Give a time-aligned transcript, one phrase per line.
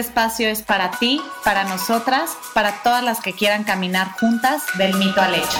[0.00, 5.20] espacio es para ti, para nosotras, para todas las que quieran caminar juntas del mito
[5.20, 5.58] al hecho.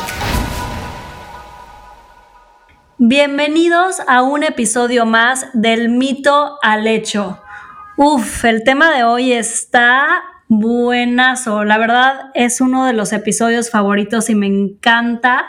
[2.98, 7.41] Bienvenidos a un episodio más del mito al hecho.
[7.97, 11.65] Uf, el tema de hoy está buenazo.
[11.65, 15.47] La verdad es uno de los episodios favoritos y me encanta.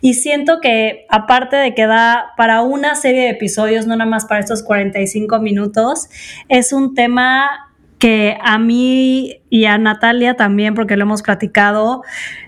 [0.00, 4.24] Y siento que aparte de que da para una serie de episodios, no nada más
[4.24, 6.08] para estos 45 minutos,
[6.48, 7.65] es un tema
[7.98, 12.02] que a mí y a Natalia también, porque lo hemos platicado,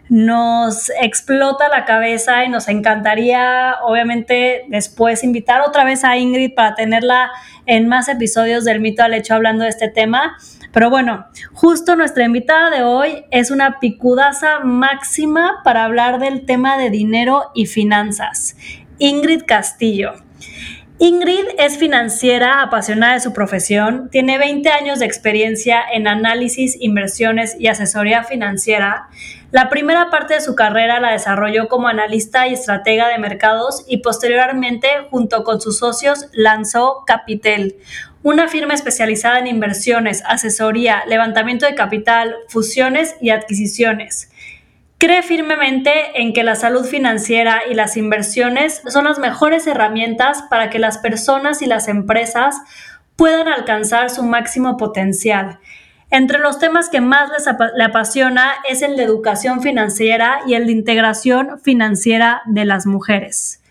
[0.09, 6.75] nos explota la cabeza y nos encantaría, obviamente, después invitar otra vez a Ingrid para
[6.75, 7.31] tenerla
[7.67, 10.37] en más episodios del mito al hecho hablando de este tema.
[10.73, 16.77] Pero bueno, justo nuestra invitada de hoy es una picudaza máxima para hablar del tema
[16.77, 18.57] de dinero y finanzas.
[18.99, 20.13] Ingrid Castillo.
[21.01, 27.55] Ingrid es financiera apasionada de su profesión, tiene 20 años de experiencia en análisis, inversiones
[27.57, 29.09] y asesoría financiera.
[29.53, 33.99] La primera parte de su carrera la desarrolló como analista y estratega de mercados y
[33.99, 37.77] posteriormente, junto con sus socios, lanzó Capitel,
[38.25, 44.28] una firma especializada en inversiones, asesoría, levantamiento de capital, fusiones y adquisiciones.
[44.99, 50.71] Cree firmemente en que la salud financiera y las inversiones son las mejores herramientas para
[50.71, 52.57] que las personas y las empresas
[53.15, 55.61] puedan alcanzar su máximo potencial.
[56.11, 57.47] Entre los temas que más les
[57.77, 63.63] le apasiona es el de educación financiera y el de integración financiera de las mujeres.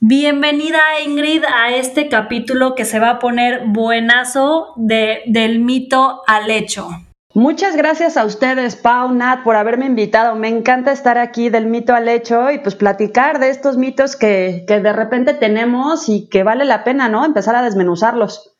[0.00, 6.50] Bienvenida Ingrid a este capítulo que se va a poner buenazo de, del mito al
[6.50, 6.88] hecho.
[7.36, 10.36] Muchas gracias a ustedes, Pau, Nat, por haberme invitado.
[10.36, 14.64] Me encanta estar aquí del mito al hecho y pues platicar de estos mitos que,
[14.68, 17.24] que de repente tenemos y que vale la pena, ¿no?
[17.24, 18.54] Empezar a desmenuzarlos.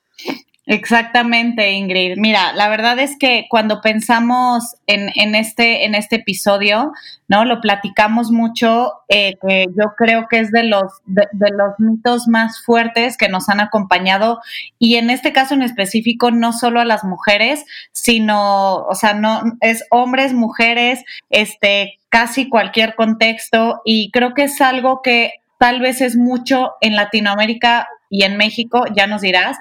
[0.67, 2.17] Exactamente, Ingrid.
[2.17, 6.93] Mira, la verdad es que cuando pensamos en, en este, en este episodio,
[7.29, 7.45] ¿no?
[7.45, 12.65] Lo platicamos mucho, eh, que yo creo que es de los, de, los mitos más
[12.65, 14.41] fuertes que nos han acompañado,
[14.79, 19.43] y en este caso en específico, no solo a las mujeres, sino, o sea, no,
[19.61, 26.01] es hombres, mujeres, este, casi cualquier contexto, y creo que es algo que tal vez
[26.01, 29.57] es mucho en Latinoamérica y en México, ya nos dirás,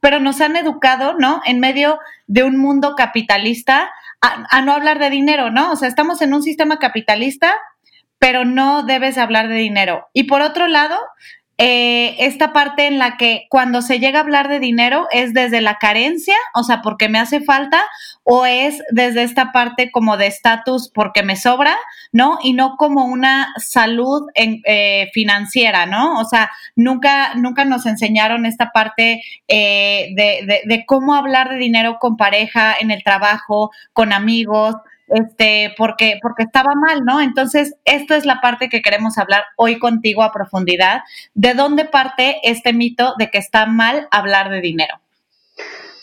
[0.00, 1.40] pero nos han educado, ¿no?
[1.44, 5.72] En medio de un mundo capitalista a, no hablar de dinero, ¿no?
[5.72, 7.54] O sea, estamos en un sistema capitalista,
[8.18, 10.06] pero no debes hablar de dinero.
[10.12, 10.96] Y por otro lado,
[11.58, 15.60] eh, esta parte en la que cuando se llega a hablar de dinero es desde
[15.60, 17.84] la carencia, o sea, porque me hace falta,
[18.24, 21.76] o es desde esta parte como de estatus porque me sobra,
[22.10, 22.38] ¿no?
[22.42, 26.18] Y no como una salud en, eh, financiera, ¿no?
[26.18, 31.98] O sea, nunca, nunca nos enseñaron esta parte eh, de, de cómo hablar de dinero
[32.00, 34.76] con pareja, en el trabajo, con amigos,
[35.12, 37.20] este, porque, porque estaba mal, ¿no?
[37.20, 41.02] Entonces, esto es la parte que queremos hablar hoy contigo a profundidad.
[41.34, 44.94] ¿De dónde parte este mito de que está mal hablar de dinero?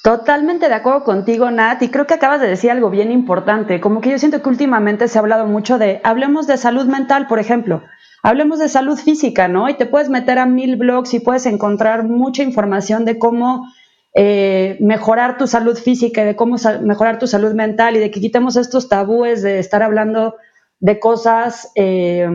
[0.04, 4.00] Totalmente de acuerdo contigo, Nat, y creo que acabas de decir algo bien importante, como
[4.00, 7.38] que yo siento que últimamente se ha hablado mucho de, hablemos de salud mental, por
[7.38, 7.84] ejemplo,
[8.24, 9.68] hablemos de salud física, ¿no?
[9.68, 13.68] Y te puedes meter a mil blogs y puedes encontrar mucha información de cómo
[14.16, 18.20] eh, mejorar tu salud física y de cómo mejorar tu salud mental y de que
[18.20, 20.36] quitemos estos tabúes de estar hablando
[20.80, 22.28] de cosas eh,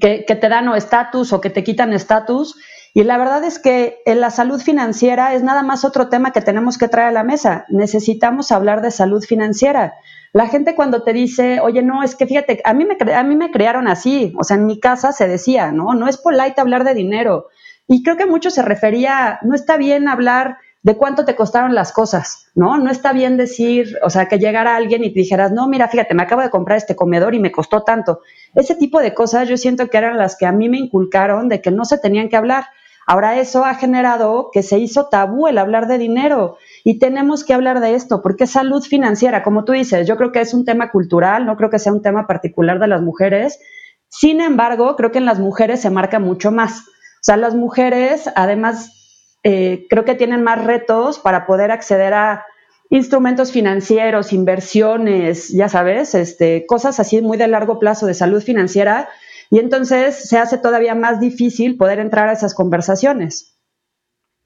[0.00, 2.56] que, te dan o estatus o que te quitan estatus.
[2.94, 6.40] Y la verdad es que en la salud financiera es nada más otro tema que
[6.40, 7.66] tenemos que traer a la mesa.
[7.68, 9.94] Necesitamos hablar de salud financiera.
[10.32, 13.36] La gente cuando te dice, oye, no, es que fíjate, a mí me, a mí
[13.36, 16.84] me crearon así, o sea, en mi casa se decía, no, no es polite hablar
[16.84, 17.48] de dinero.
[17.86, 21.90] Y creo que mucho se refería, no está bien hablar de cuánto te costaron las
[21.90, 22.78] cosas, ¿no?
[22.78, 26.14] No está bien decir, o sea, que llegara alguien y te dijeras, no, mira, fíjate,
[26.14, 28.20] me acabo de comprar este comedor y me costó tanto.
[28.54, 31.60] Ese tipo de cosas yo siento que eran las que a mí me inculcaron de
[31.60, 32.66] que no se tenían que hablar.
[33.04, 37.54] Ahora eso ha generado que se hizo tabú el hablar de dinero y tenemos que
[37.54, 40.92] hablar de esto porque salud financiera, como tú dices, yo creo que es un tema
[40.92, 43.58] cultural, no creo que sea un tema particular de las mujeres.
[44.08, 46.78] Sin embargo, creo que en las mujeres se marca mucho más.
[46.78, 48.92] O sea, las mujeres, además
[49.42, 52.44] eh, creo que tienen más retos para poder acceder a,
[52.90, 59.08] instrumentos financieros, inversiones, ya sabes, este, cosas así muy de largo plazo de salud financiera,
[59.50, 63.52] y entonces se hace todavía más difícil poder entrar a esas conversaciones.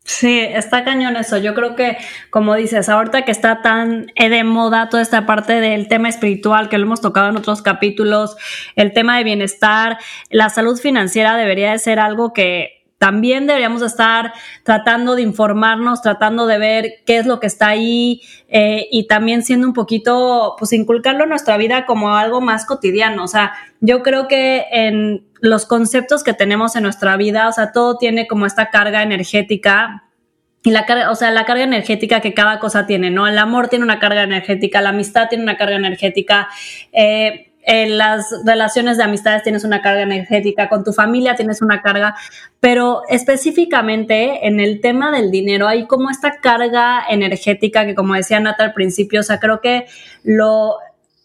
[0.03, 1.37] Sí, está cañón eso.
[1.37, 1.99] Yo creo que,
[2.31, 6.79] como dices, ahorita que está tan de moda toda esta parte del tema espiritual que
[6.79, 8.37] lo hemos tocado en otros capítulos,
[8.77, 9.99] el tema de bienestar,
[10.31, 16.47] la salud financiera debería de ser algo que también deberíamos estar tratando de informarnos, tratando
[16.47, 20.75] de ver qué es lo que está ahí eh, y también siendo un poquito, pues
[20.75, 23.25] inculcarlo en nuestra vida como algo más cotidiano.
[23.25, 27.73] O sea, yo creo que en los conceptos que tenemos en nuestra vida, o sea,
[27.73, 30.05] todo tiene como esta carga energética
[30.63, 33.27] y la carga, o sea, la carga energética que cada cosa tiene, ¿no?
[33.27, 36.49] El amor tiene una carga energética, la amistad tiene una carga energética,
[36.93, 41.83] eh, en las relaciones de amistades tienes una carga energética, con tu familia tienes una
[41.83, 42.17] carga,
[42.59, 48.41] pero específicamente en el tema del dinero hay como esta carga energética que como decía
[48.41, 49.87] Nata al principio, o sea, creo que
[50.25, 50.79] lo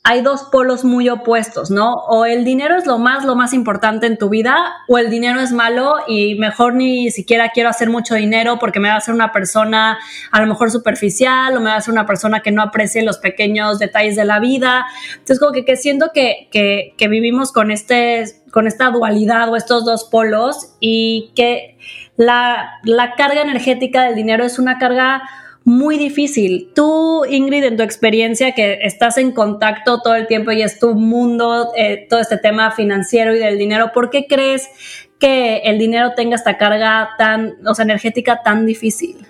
[0.08, 1.96] hay dos polos muy opuestos, ¿no?
[1.96, 4.56] O el dinero es lo más, lo más importante en tu vida,
[4.88, 8.88] o el dinero es malo y mejor ni siquiera quiero hacer mucho dinero porque me
[8.90, 9.98] va a hacer una persona
[10.32, 13.18] a lo mejor superficial o me va a hacer una persona que no aprecie los
[13.18, 14.86] pequeños detalles de la vida.
[15.14, 20.04] Entonces, como que, siento que, que, vivimos con, este, con esta dualidad o estos dos
[20.04, 21.80] polos y que
[22.16, 25.24] la, la carga energética del dinero es una carga
[25.66, 26.72] muy difícil.
[26.76, 30.94] Tú, Ingrid, en tu experiencia que estás en contacto todo el tiempo y es tu
[30.94, 34.70] mundo, eh, todo este tema financiero y del dinero, ¿por qué crees
[35.20, 39.28] que el dinero tenga esta carga tan, o sea, energética tan difícil?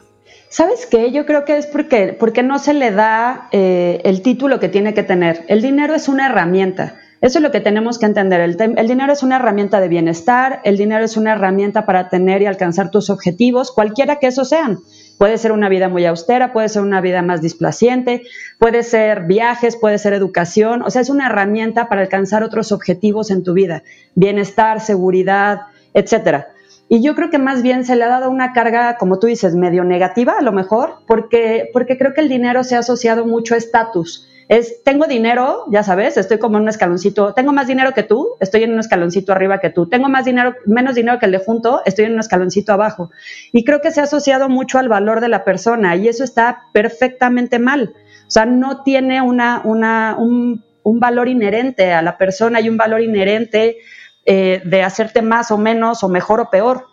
[0.50, 1.12] ¿Sabes qué?
[1.12, 4.94] Yo creo que es porque, porque no se le da eh, el título que tiene
[4.94, 5.46] que tener.
[5.48, 6.96] El dinero es una herramienta.
[7.22, 8.42] Eso es lo que tenemos que entender.
[8.42, 12.42] El, el, dinero es una herramienta de bienestar, el dinero es una herramienta para tener
[12.42, 14.80] y alcanzar tus objetivos, cualquiera que esos sean.
[15.18, 18.24] Puede ser una vida muy austera, puede ser una vida más displaciente,
[18.60, 23.32] puede ser viajes, puede ser educación, o sea, es una herramienta para alcanzar otros objetivos
[23.32, 23.84] en tu vida,
[24.16, 25.62] bienestar, seguridad,
[25.94, 26.50] etcétera.
[26.88, 29.56] Y yo creo que más bien se le ha dado una carga, como tú dices,
[29.56, 33.56] medio negativa a lo mejor, porque, porque creo que el dinero se ha asociado mucho
[33.56, 37.94] a estatus es, tengo dinero, ya sabes, estoy como en un escaloncito, tengo más dinero
[37.94, 41.26] que tú, estoy en un escaloncito arriba que tú, tengo más dinero, menos dinero que
[41.26, 43.10] el de junto, estoy en un escaloncito abajo.
[43.52, 46.64] Y creo que se ha asociado mucho al valor de la persona y eso está
[46.74, 47.94] perfectamente mal.
[48.28, 52.78] O sea, no tiene una, una, un, un valor inherente a la persona y un
[52.78, 53.78] valor inherente
[54.26, 56.86] eh, de hacerte más o menos o mejor o peor.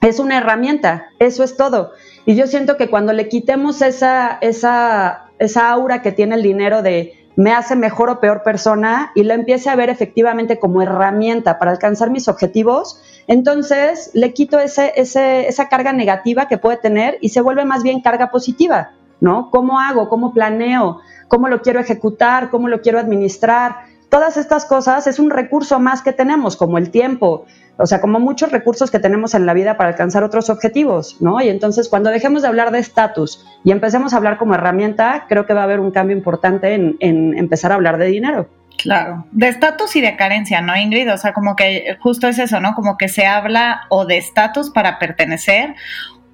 [0.00, 1.92] Es una herramienta, eso es todo.
[2.26, 6.82] Y yo siento que cuando le quitemos esa, esa esa aura que tiene el dinero
[6.82, 11.58] de me hace mejor o peor persona y la empiece a ver efectivamente como herramienta
[11.58, 17.30] para alcanzar mis objetivos, entonces le quito ese, esa carga negativa que puede tener y
[17.30, 19.50] se vuelve más bien carga positiva, ¿no?
[19.50, 20.08] ¿Cómo hago?
[20.08, 21.00] ¿Cómo planeo?
[21.28, 22.50] ¿Cómo lo quiero ejecutar?
[22.50, 23.76] ¿Cómo lo quiero administrar?
[24.08, 27.46] Todas estas cosas es un recurso más que tenemos, como el tiempo,
[27.76, 31.40] o sea, como muchos recursos que tenemos en la vida para alcanzar otros objetivos, ¿no?
[31.40, 35.46] Y entonces cuando dejemos de hablar de estatus y empecemos a hablar como herramienta, creo
[35.46, 38.48] que va a haber un cambio importante en, empezar a hablar de dinero.
[38.76, 41.12] Claro, de estatus y de carencia, ¿no, Ingrid?
[41.12, 42.74] O sea, como que justo es eso, ¿no?
[42.74, 45.74] Como que se habla o de estatus para pertenecer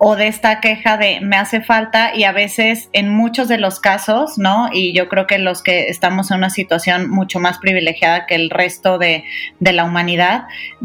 [0.02, 3.80] o de esta queja de me hace falta y a veces en muchos de los
[3.80, 4.70] casos, ¿no?
[4.72, 8.48] Y yo creo que los que estamos en una situación mucho más privilegiada que el
[8.48, 9.24] resto de,
[9.58, 10.44] de la humanidad,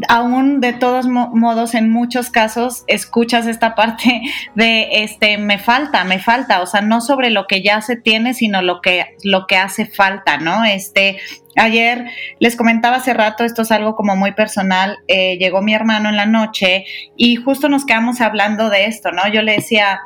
[0.09, 4.21] aún de todos modos en muchos casos escuchas esta parte
[4.55, 8.33] de este me falta, me falta, o sea, no sobre lo que ya se tiene,
[8.33, 10.65] sino lo que lo que hace falta, ¿no?
[10.65, 11.19] Este
[11.55, 12.05] Ayer
[12.39, 16.17] les comentaba hace rato, esto es algo como muy personal, eh, llegó mi hermano en
[16.17, 16.85] la noche
[17.15, 19.27] y justo nos quedamos hablando de esto, ¿no?
[19.27, 20.01] Yo le decía,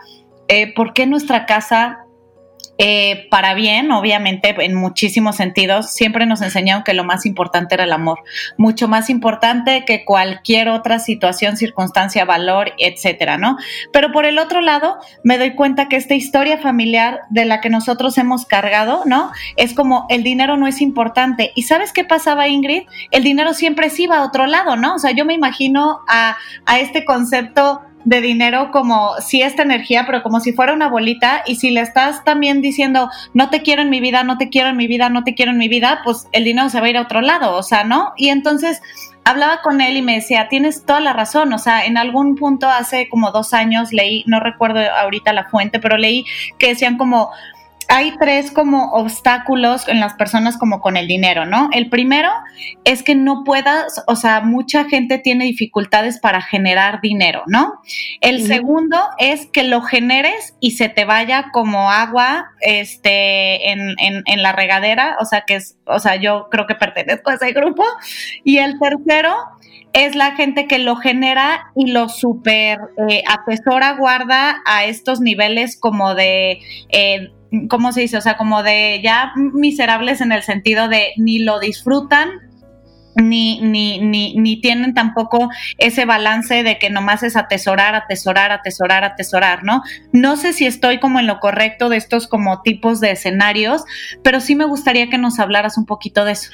[0.47, 2.05] eh, ¿por qué nuestra casa
[2.81, 7.83] eh, para bien, obviamente, en muchísimos sentidos, siempre nos enseñaron que lo más importante era
[7.83, 8.19] el amor,
[8.57, 13.57] mucho más importante que cualquier otra situación, circunstancia, valor, etcétera, ¿no?
[13.91, 17.69] Pero por el otro lado, me doy cuenta que esta historia familiar de la que
[17.69, 19.29] nosotros hemos cargado, ¿no?
[19.57, 21.51] Es como el dinero no es importante.
[21.55, 22.83] ¿Y sabes qué pasaba, Ingrid?
[23.11, 24.95] El dinero siempre se iba a otro lado, ¿no?
[24.95, 30.05] O sea, yo me imagino a, a este concepto de dinero como si esta energía,
[30.05, 33.81] pero como si fuera una bolita y si le estás también diciendo no te quiero
[33.81, 36.01] en mi vida, no te quiero en mi vida, no te quiero en mi vida,
[36.03, 38.13] pues el dinero se va a ir a otro lado, o sea, ¿no?
[38.15, 38.81] Y entonces
[39.25, 42.69] hablaba con él y me decía, tienes toda la razón, o sea, en algún punto
[42.69, 46.25] hace como dos años leí, no recuerdo ahorita la fuente, pero leí
[46.57, 47.31] que decían como
[47.89, 51.69] hay tres como obstáculos en las personas como con el dinero, ¿no?
[51.73, 52.29] El primero
[52.83, 57.81] es que no puedas, o sea, mucha gente tiene dificultades para generar dinero, ¿no?
[58.21, 64.43] El segundo es que lo generes y se te vaya como agua este, en, en,
[64.43, 67.83] la regadera, o sea, que es, o sea, yo creo que pertenezco a ese grupo.
[68.43, 69.35] Y el tercero
[69.93, 72.79] es la gente que lo genera y lo super
[73.09, 73.23] eh,
[73.97, 76.59] guarda a estos niveles como de...
[76.89, 77.31] Eh,
[77.69, 78.17] ¿cómo se dice?
[78.17, 82.29] O sea, como de ya miserables en el sentido de ni lo disfrutan,
[83.15, 89.03] ni, ni, ni, ni, tienen tampoco ese balance de que nomás es atesorar, atesorar, atesorar,
[89.03, 89.81] atesorar, ¿no?
[90.13, 93.83] No sé si estoy como en lo correcto de estos como tipos de escenarios,
[94.23, 96.51] pero sí me gustaría que nos hablaras un poquito de eso.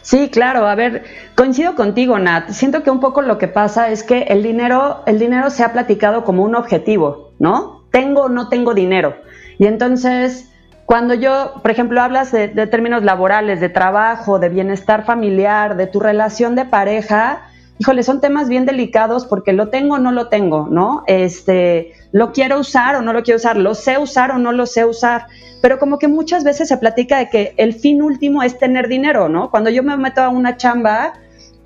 [0.00, 2.50] Sí, claro, a ver, coincido contigo, Nat.
[2.50, 5.72] Siento que un poco lo que pasa es que el dinero, el dinero se ha
[5.72, 7.86] platicado como un objetivo, ¿no?
[7.90, 9.16] Tengo o no tengo dinero.
[9.58, 10.50] Y entonces,
[10.86, 16.00] cuando yo, por ejemplo, hablas de, términos laborales, de trabajo, de bienestar familiar, de tu
[16.00, 17.42] relación de pareja,
[17.78, 21.02] híjole, son temas bien delicados porque lo tengo o no lo tengo, ¿no?
[21.06, 24.66] Este, lo quiero usar o no lo quiero usar, lo sé usar o no lo
[24.66, 25.26] sé usar,
[25.60, 29.28] pero como que muchas veces se platica de que el fin último es tener dinero,
[29.28, 29.50] ¿no?
[29.50, 31.14] Cuando yo me meto a una chamba,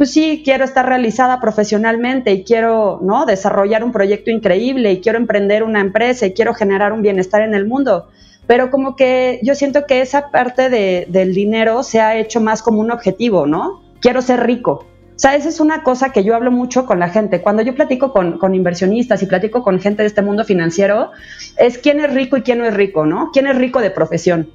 [0.00, 3.26] pues sí, quiero estar realizada profesionalmente y quiero, ¿no?
[3.26, 7.52] Desarrollar un proyecto increíble y quiero emprender una empresa y quiero generar un bienestar en
[7.52, 8.08] el mundo.
[8.46, 12.62] Pero como que yo siento que esa parte de, del dinero se ha hecho más
[12.62, 13.82] como un objetivo, ¿no?
[14.00, 14.86] Quiero ser rico.
[15.16, 17.42] O sea, esa es una cosa que yo hablo mucho con la gente.
[17.42, 21.10] Cuando yo platico con, con, inversionistas y platico con gente de este mundo financiero,
[21.58, 23.28] es quién es rico y quién no es rico, ¿no?
[23.34, 24.50] ¿Quién es rico de profesión?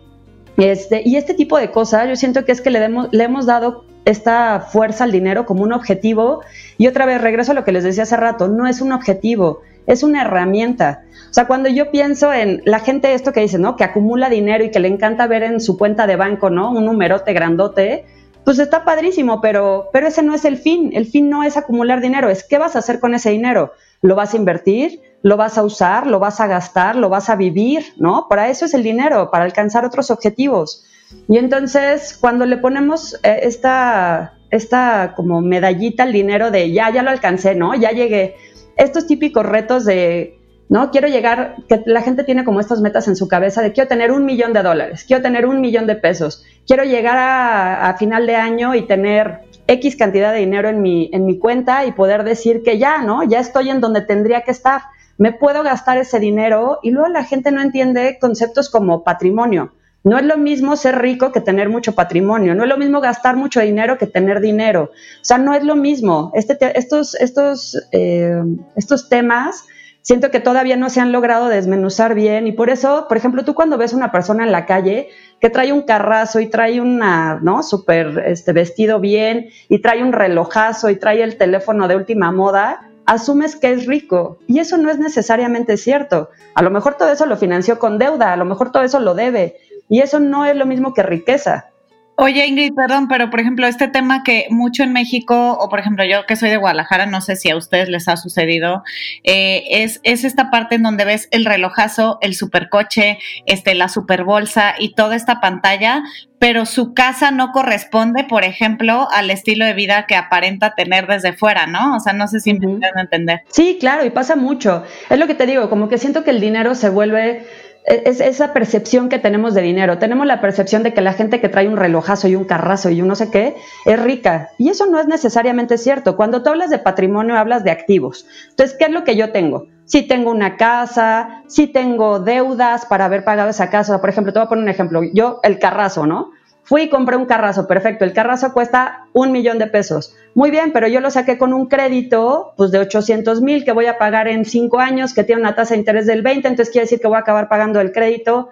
[0.58, 3.86] Este, y este tipo de cosas, yo siento que es que le, le hemos dado
[4.06, 6.42] esta fuerza al dinero como un objetivo.
[6.78, 9.62] Y otra vez regreso a lo que les decía hace rato, no es un objetivo,
[9.88, 11.04] es una herramienta.
[11.30, 13.76] O sea, cuando yo pienso en la gente esto que dice, ¿no?
[13.76, 16.72] Que acumula dinero y que le encanta ver en su cuenta de banco, ¿no?
[16.72, 18.06] Un numerote grandote,
[18.46, 20.92] pues está padrísimo, pero, pero ese no es el fin.
[20.94, 23.74] El fin no es acumular dinero, es qué vas a hacer con ese dinero.
[24.02, 25.02] ¿Lo vas a invertir?
[25.24, 26.06] ¿Lo vas a usar?
[26.06, 26.96] ¿Lo vas a gastar?
[26.96, 27.94] ¿Lo vas a vivir?
[27.98, 28.28] ¿No?
[28.30, 30.86] Para eso es el dinero, para alcanzar otros objetivos.
[31.28, 37.04] Y entonces, cuando le ponemos eh, esta, esta como medallita al dinero de ya, ya
[37.04, 37.76] lo alcancé, ¿no?
[37.76, 38.36] Ya llegué.
[38.78, 40.92] Estos típicos retos de, ¿no?
[40.92, 44.12] Quiero llegar, que la gente tiene como estas metas en su cabeza de quiero tener
[44.12, 48.26] un millón de dólares, quiero tener un millón de pesos, quiero llegar a, a final
[48.28, 52.24] de año y tener X cantidad de dinero en mi, en mi cuenta y poder
[52.24, 53.24] decir que ya, ¿no?
[53.24, 54.82] Ya estoy en donde tendría que estar.
[55.18, 59.74] Me puedo gastar ese dinero y luego la gente no entiende conceptos como patrimonio.
[60.06, 63.36] No es lo mismo ser rico que tener mucho patrimonio, no es lo mismo gastar
[63.36, 64.92] mucho dinero que tener dinero.
[64.94, 66.32] O sea, no es lo mismo.
[66.36, 68.42] Este estos, estos, eh,
[68.76, 69.66] estos temas
[70.04, 73.56] siento que todavía no se han logrado desmenuzar bien y por eso, por ejemplo, tú
[73.56, 75.10] cuando ves una persona en la calle
[75.40, 77.64] que trae un carrazo y trae una, ¿no?
[77.64, 82.92] Súper este, vestido bien y trae un relojazo y trae el teléfono de última moda,
[83.08, 86.30] asumes que es rico y eso no es necesariamente cierto.
[86.54, 89.16] A lo mejor todo eso lo financió con deuda, a lo mejor todo eso lo
[89.16, 89.58] debe,
[89.90, 91.70] y eso no es lo mismo que riqueza.
[92.18, 96.06] Oye, Ingrid, perdón, pero por ejemplo, este tema que mucho en México, o por ejemplo,
[96.06, 98.84] yo que soy de Guadalajara, no sé si a ustedes les ha sucedido,
[99.26, 104.76] eh, es, es esta parte en donde ves el relojazo, el supercoche, este, la superbolsa
[104.80, 106.04] y toda esta pantalla,
[106.40, 111.34] pero su casa no corresponde, por ejemplo, al estilo de vida que aparenta tener desde
[111.34, 111.98] fuera, ¿no?
[111.98, 113.42] O sea, no sé si me entienden entender.
[113.50, 114.86] Sí, claro, y pasa mucho.
[115.10, 117.46] Es lo que te digo, como que siento que el dinero se vuelve
[117.86, 120.00] es esa percepción que tenemos de dinero.
[120.00, 123.02] Tenemos la percepción de que la gente que trae un relojazo y un carrazo y
[123.02, 124.50] un no sé qué es rica.
[124.58, 126.16] Y eso no es necesariamente cierto.
[126.16, 128.26] Cuando tú hablas de patrimonio, hablas de activos.
[128.50, 129.68] Entonces, ¿qué es lo que yo tengo?
[129.86, 134.02] Si tengo una casa, si tengo deudas para haber pagado esa casa.
[134.02, 135.02] Por ejemplo, te voy a poner un ejemplo.
[135.14, 136.32] Yo, el carrazo, ¿no?
[136.66, 138.06] Fui y compré un carrazo, perfecto.
[138.06, 140.16] El carrazo cuesta un millón de pesos.
[140.34, 143.86] Muy bien, pero yo lo saqué con un crédito pues, de 800 mil que voy
[143.86, 146.86] a pagar en cinco años, que tiene una tasa de interés del 20, entonces quiere
[146.86, 148.50] decir que voy a acabar pagando el crédito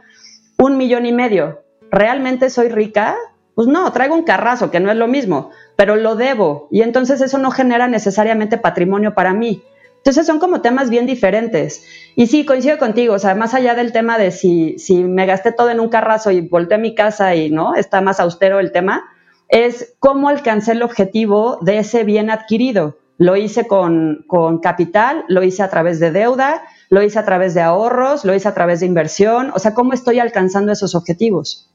[0.59, 1.63] un millón y medio.
[1.89, 3.15] ¿Realmente soy rica?
[3.55, 6.67] Pues no, traigo un carrazo, que no es lo mismo, pero lo debo.
[6.69, 9.63] Y entonces eso no genera necesariamente patrimonio para mí.
[10.03, 11.85] Entonces son como temas bien diferentes.
[12.17, 15.53] Y sí, coincido contigo, o sea, más allá del tema de si, si me gasté
[15.53, 18.73] todo en un carrazo y volteé a mi casa y no, está más austero el
[18.73, 19.05] tema,
[19.47, 22.97] es cómo alcancé el objetivo de ese bien adquirido.
[23.17, 27.53] Lo hice con, con capital, lo hice a través de deuda, lo hice a través
[27.53, 31.72] de ahorros, lo hice a través de inversión, o sea, cómo estoy alcanzando esos objetivos.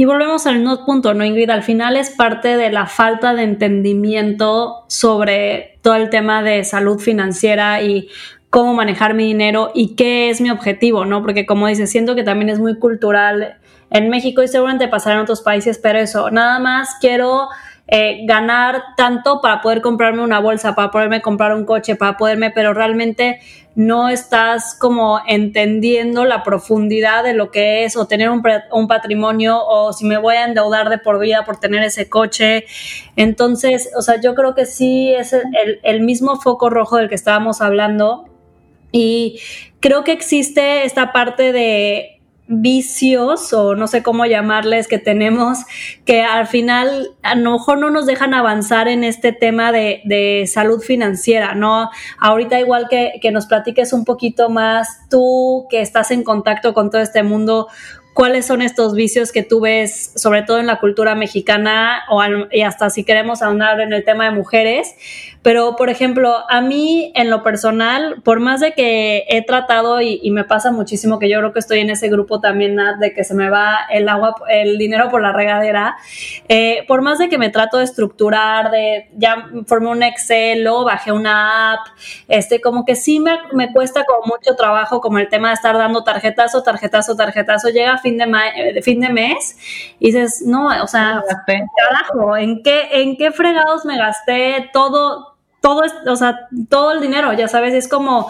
[0.00, 1.50] Y volvemos al mismo punto, ¿no, Ingrid?
[1.50, 7.00] Al final es parte de la falta de entendimiento sobre todo el tema de salud
[7.00, 8.08] financiera y
[8.48, 11.20] cómo manejar mi dinero y qué es mi objetivo, ¿no?
[11.20, 13.58] Porque como dices, siento que también es muy cultural
[13.90, 17.48] en México y seguramente pasará en otros países, pero eso, nada más quiero
[17.90, 22.50] eh, ganar tanto para poder comprarme una bolsa, para poderme comprar un coche, para poderme,
[22.50, 23.40] pero realmente
[23.74, 28.42] no estás como entendiendo la profundidad de lo que es o tener un,
[28.88, 32.66] patrimonio o si me voy a endeudar de por vida por tener ese coche.
[33.16, 35.34] Entonces, o sea, yo creo que sí es
[35.82, 38.28] el mismo foco rojo del que estábamos hablando
[38.92, 39.40] y
[39.80, 42.17] creo que existe esta parte de
[42.48, 45.58] vicios o no sé cómo llamarles que tenemos
[46.06, 50.46] que al final a lo mejor no nos dejan avanzar en este tema de, de
[50.46, 51.90] salud financiera, ¿no?
[52.18, 56.90] Ahorita igual que, que nos platiques un poquito más tú que estás en contacto con
[56.90, 57.68] todo este mundo,
[58.18, 62.20] cuáles son estos vicios que tú ves, sobre todo en la cultura mexicana, o
[62.50, 64.96] y hasta si queremos ahondar en el tema de mujeres.
[65.42, 70.28] Pero, por ejemplo, a mí en lo personal, por más de que he tratado y,
[70.32, 73.34] me pasa muchísimo que yo creo que estoy en ese grupo también de que se
[73.34, 75.96] me va el agua, el dinero por la regadera,
[76.48, 80.84] eh, por más de que me trato de estructurar, de ya formé un Excel o
[80.84, 81.86] bajé una app,
[82.26, 85.78] este, como que sí me, me cuesta como mucho trabajo como el tema de estar
[85.78, 88.24] dando tarjetazo, tarjetazo, tarjetazo, llega a fin de,
[88.56, 89.56] eh, de fin de mes
[89.98, 95.82] y dices, no, o sea, carajo, ¿en qué, ¿en qué fregados me gasté todo, todo,
[96.06, 97.32] o sea, todo el dinero?
[97.32, 98.28] Ya sabes, es como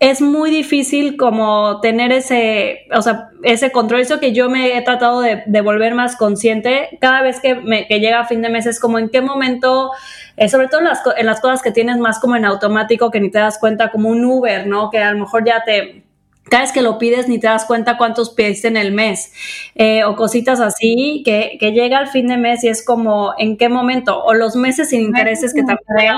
[0.00, 4.00] es muy difícil como tener ese, o sea, ese control.
[4.00, 8.00] Eso que yo me he tratado de, volver más consciente cada vez que, me, que
[8.00, 9.92] llega a fin de mes es como en qué momento,
[10.36, 13.20] eh, sobre todo en las, en las cosas que tienes más como en automático que
[13.20, 14.90] ni te das cuenta, como un Uber, ¿no?
[14.90, 16.03] Que a lo mejor ya te,
[16.48, 19.32] cada vez que lo pides ni te das cuenta cuántos pediste en el mes
[19.74, 23.56] eh, o cositas así que, que, llega al fin de mes y es como en
[23.56, 26.14] qué momento o los meses sin intereses que también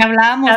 [0.00, 0.50] hablábamos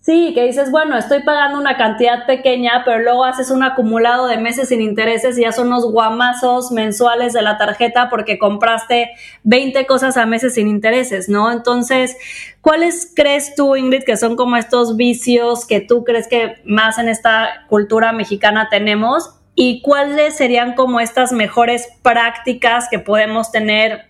[0.00, 4.38] sí que dices bueno estoy pagando una cantidad pequeña pero luego haces un acumulado de
[4.38, 9.10] meses sin intereses y ya son unos guamazos mensuales de la tarjeta porque compraste
[9.42, 12.16] 20 cosas a meses sin intereses no entonces
[12.64, 17.10] ¿Cuáles crees tú, Ingrid, que son como estos vicios que tú crees que más en
[17.10, 19.38] esta cultura mexicana tenemos?
[19.54, 24.06] ¿Y cuáles serían como estas mejores prácticas que podemos tener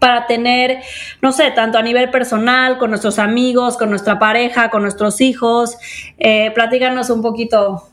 [0.00, 0.82] para tener,
[1.22, 5.78] no sé, tanto a nivel personal, con nuestros amigos, con nuestra pareja, con nuestros hijos?
[6.18, 7.88] Eh, platícanos un poquito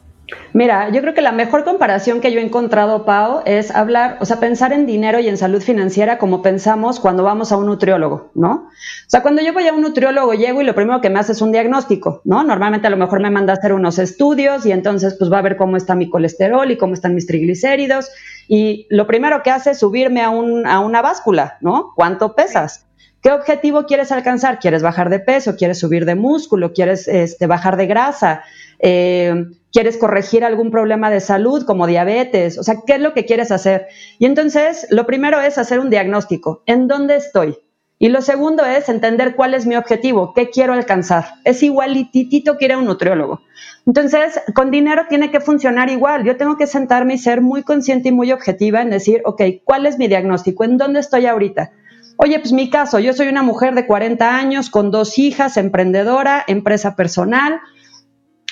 [0.54, 4.26] Mira, yo creo que la mejor comparación que yo he encontrado, Pau, es hablar, o
[4.26, 8.32] sea, pensar en dinero y en salud financiera como pensamos cuando vamos a un nutriólogo,
[8.34, 8.68] ¿no?
[8.70, 11.34] O sea, cuando yo voy a un nutriólogo, llego y lo primero que me hace
[11.34, 12.44] es un diagnóstico, ¿no?
[12.44, 15.44] Normalmente a lo mejor me manda a hacer unos estudios y entonces pues va a
[15.44, 18.10] ver cómo está mi colesterol y cómo están mis triglicéridos
[18.48, 21.92] y lo primero que hace es subirme a, un, a una báscula, ¿no?
[21.96, 22.86] ¿Cuánto pesas?
[23.22, 24.60] ¿Qué objetivo quieres alcanzar?
[24.60, 25.56] ¿Quieres bajar de peso?
[25.56, 26.74] ¿Quieres subir de músculo?
[26.74, 28.44] ¿Quieres este, bajar de grasa?
[28.78, 33.26] Eh, quieres corregir algún problema de salud como diabetes, o sea, ¿qué es lo que
[33.26, 33.88] quieres hacer?
[34.20, 37.58] Y entonces, lo primero es hacer un diagnóstico, ¿en dónde estoy?
[38.00, 41.26] Y lo segundo es entender cuál es mi objetivo, qué quiero alcanzar.
[41.44, 43.42] Es igualitito que ir a un nutriólogo.
[43.86, 46.24] Entonces, con dinero tiene que funcionar igual.
[46.24, 49.88] Yo tengo que sentarme y ser muy consciente y muy objetiva en decir, ok, ¿cuál
[49.88, 50.64] es mi diagnóstico?
[50.64, 51.74] ¿En dónde estoy ahorita?
[52.16, 56.46] Oye, pues mi caso, yo soy una mujer de 40 años con dos hijas, emprendedora,
[56.48, 57.60] empresa personal,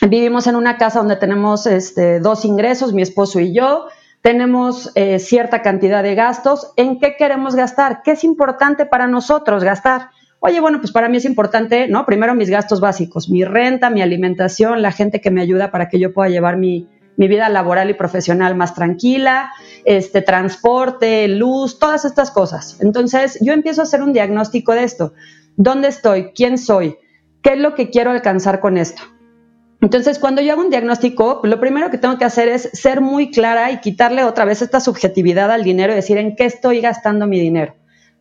[0.01, 3.85] Vivimos en una casa donde tenemos este, dos ingresos, mi esposo y yo.
[4.21, 6.71] Tenemos eh, cierta cantidad de gastos.
[6.75, 8.01] ¿En qué queremos gastar?
[8.03, 10.09] ¿Qué es importante para nosotros gastar?
[10.39, 12.05] Oye, bueno, pues para mí es importante, ¿no?
[12.05, 15.99] Primero mis gastos básicos, mi renta, mi alimentación, la gente que me ayuda para que
[15.99, 19.51] yo pueda llevar mi, mi vida laboral y profesional más tranquila,
[19.85, 22.77] este transporte, luz, todas estas cosas.
[22.81, 25.13] Entonces, yo empiezo a hacer un diagnóstico de esto.
[25.55, 26.31] ¿Dónde estoy?
[26.35, 26.97] ¿Quién soy?
[27.41, 29.03] ¿Qué es lo que quiero alcanzar con esto?
[29.83, 33.31] Entonces, cuando yo hago un diagnóstico, lo primero que tengo que hacer es ser muy
[33.31, 37.27] clara y quitarle otra vez esta subjetividad al dinero y decir en qué estoy gastando
[37.27, 37.75] mi dinero.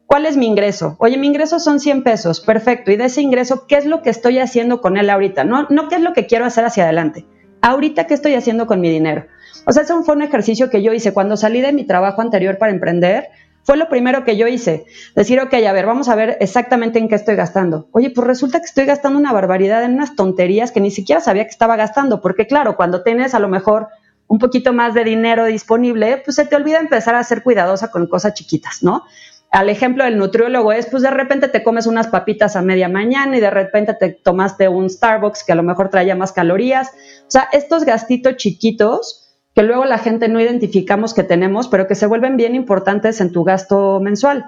[0.06, 0.96] ¿Cuál es mi ingreso?
[0.98, 2.90] Oye, mi ingreso son 100 pesos, perfecto.
[2.90, 5.44] Y de ese ingreso, ¿qué es lo que estoy haciendo con él ahorita?
[5.44, 7.26] No, no qué es lo que quiero hacer hacia adelante.
[7.60, 9.26] Ahorita, ¿qué estoy haciendo con mi dinero?
[9.64, 12.58] O sea, ese fue un ejercicio que yo hice cuando salí de mi trabajo anterior
[12.58, 13.28] para emprender.
[13.64, 14.86] Fue lo primero que yo hice.
[15.14, 17.88] Decir, ok, a ver, vamos a ver exactamente en qué estoy gastando.
[17.92, 21.44] Oye, pues resulta que estoy gastando una barbaridad en unas tonterías que ni siquiera sabía
[21.44, 23.88] que estaba gastando, porque claro, cuando tienes a lo mejor
[24.26, 28.06] un poquito más de dinero disponible, pues se te olvida empezar a ser cuidadosa con
[28.06, 29.04] cosas chiquitas, ¿no?
[29.50, 33.36] Al ejemplo del nutriólogo es, pues de repente te comes unas papitas a media mañana
[33.36, 36.88] y de repente te tomaste un Starbucks que a lo mejor traía más calorías.
[36.88, 39.21] O sea, estos gastitos chiquitos
[39.54, 43.32] que luego la gente no identificamos que tenemos, pero que se vuelven bien importantes en
[43.32, 44.46] tu gasto mensual.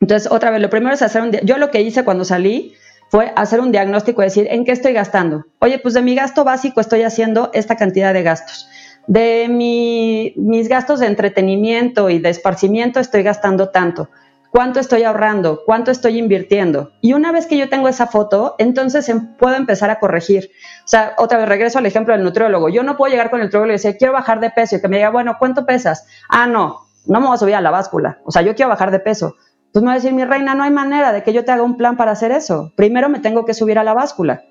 [0.00, 1.32] Entonces, otra vez, lo primero es hacer un.
[1.42, 2.74] Yo lo que hice cuando salí
[3.08, 5.46] fue hacer un diagnóstico y decir, ¿en qué estoy gastando?
[5.60, 8.68] Oye, pues de mi gasto básico estoy haciendo esta cantidad de gastos.
[9.06, 14.10] De mis gastos de entretenimiento y de esparcimiento estoy gastando tanto.
[14.56, 15.64] ¿Cuánto estoy ahorrando?
[15.66, 16.92] ¿Cuánto estoy invirtiendo?
[17.02, 20.50] Y una vez que yo tengo esa foto, entonces em, puedo empezar a corregir.
[20.82, 22.70] O sea, otra vez regreso al ejemplo del nutriólogo.
[22.70, 24.88] Yo no puedo llegar con el nutriólogo y decir, quiero bajar de peso y que
[24.88, 26.06] me diga, bueno, ¿cuánto pesas?
[26.30, 28.20] Ah, no, no me voy a subir a la báscula.
[28.24, 29.34] O sea, yo quiero bajar de peso.
[29.66, 31.62] Entonces me va a decir, mi reina, no hay manera de que yo te haga
[31.62, 32.72] un plan para hacer eso.
[32.76, 34.42] Primero me tengo que subir a la báscula.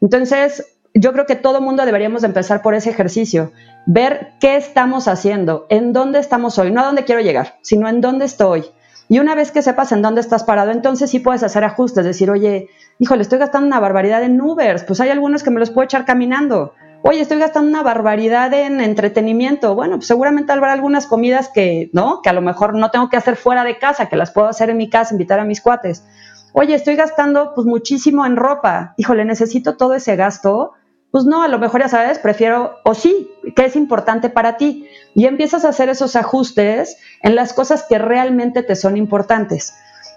[0.00, 3.52] Entonces, yo creo que todo mundo deberíamos empezar por ese ejercicio,
[3.84, 8.00] ver qué estamos haciendo, en dónde estamos hoy, no a dónde quiero llegar, sino en
[8.00, 8.64] dónde estoy.
[9.10, 12.30] Y una vez que sepas en dónde estás parado, entonces sí puedes hacer ajustes, decir,
[12.30, 12.68] oye,
[13.00, 16.04] híjole, estoy gastando una barbaridad en Ubers, pues hay algunos que me los puedo echar
[16.04, 16.74] caminando.
[17.02, 19.74] Oye, estoy gastando una barbaridad en entretenimiento.
[19.74, 22.22] Bueno, pues seguramente habrá algunas comidas que, ¿no?
[22.22, 24.70] Que a lo mejor no tengo que hacer fuera de casa, que las puedo hacer
[24.70, 26.04] en mi casa, invitar a mis cuates.
[26.52, 28.94] Oye, estoy gastando pues muchísimo en ropa.
[28.96, 30.74] Híjole, necesito todo ese gasto
[31.10, 34.88] pues no, a lo mejor ya sabes, prefiero, o sí, que es importante para ti.
[35.14, 39.74] Y empiezas a hacer esos ajustes en las cosas que realmente te son importantes.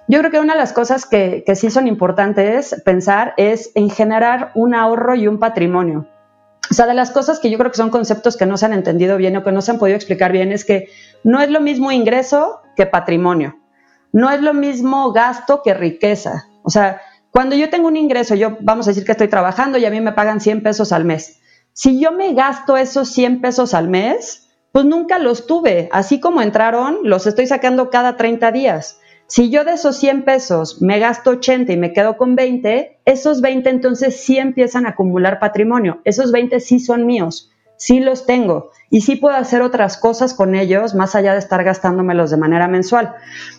[0.08, 3.89] Yo creo que una de las cosas que, que sí son importantes pensar es en
[3.89, 6.08] generar un ahorro y un patrimonio.
[6.69, 8.74] O sea, de las cosas que yo creo que son conceptos que no se han
[8.74, 10.89] entendido bien o que no se han podido explicar bien es que
[11.24, 13.60] no es lo mismo ingreso que patrimonio.
[14.12, 16.48] No es lo mismo gasto que riqueza.
[16.63, 19.86] O sea, cuando yo tengo un ingreso, yo vamos a decir que estoy trabajando y
[19.86, 21.41] a mí me pagan 100 pesos al mes.
[21.73, 25.89] Si yo me gasto esos 100 pesos al mes, pues nunca los tuve.
[25.91, 28.99] Así como entraron, los estoy sacando cada 30 días.
[29.27, 33.41] Si yo de esos 100 pesos me gasto 80 y me quedo con 20, esos
[33.41, 36.01] 20 entonces sí empiezan a acumular patrimonio.
[36.05, 37.49] Esos 20 sí son míos
[37.83, 41.63] sí los tengo y sí puedo hacer otras cosas con ellos más allá de estar
[41.63, 43.13] gastándomelos de manera mensual.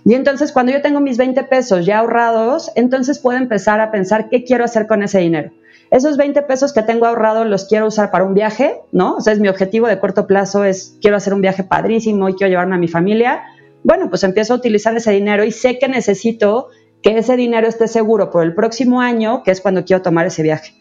[0.05, 4.29] Y entonces cuando yo tengo mis 20 pesos ya ahorrados, entonces puedo empezar a pensar
[4.31, 5.50] qué quiero hacer con ese dinero.
[5.90, 9.16] Esos 20 pesos que tengo ahorrados los quiero usar para un viaje, ¿no?
[9.16, 12.35] O sea, es mi objetivo de corto plazo es quiero hacer un viaje padrísimo y
[12.35, 13.42] quiero llevarme a mi familia.
[13.83, 16.68] Bueno, pues empiezo a utilizar ese dinero y sé que necesito
[17.03, 20.42] que ese dinero esté seguro por el próximo año, que es cuando quiero tomar ese
[20.42, 20.73] viaje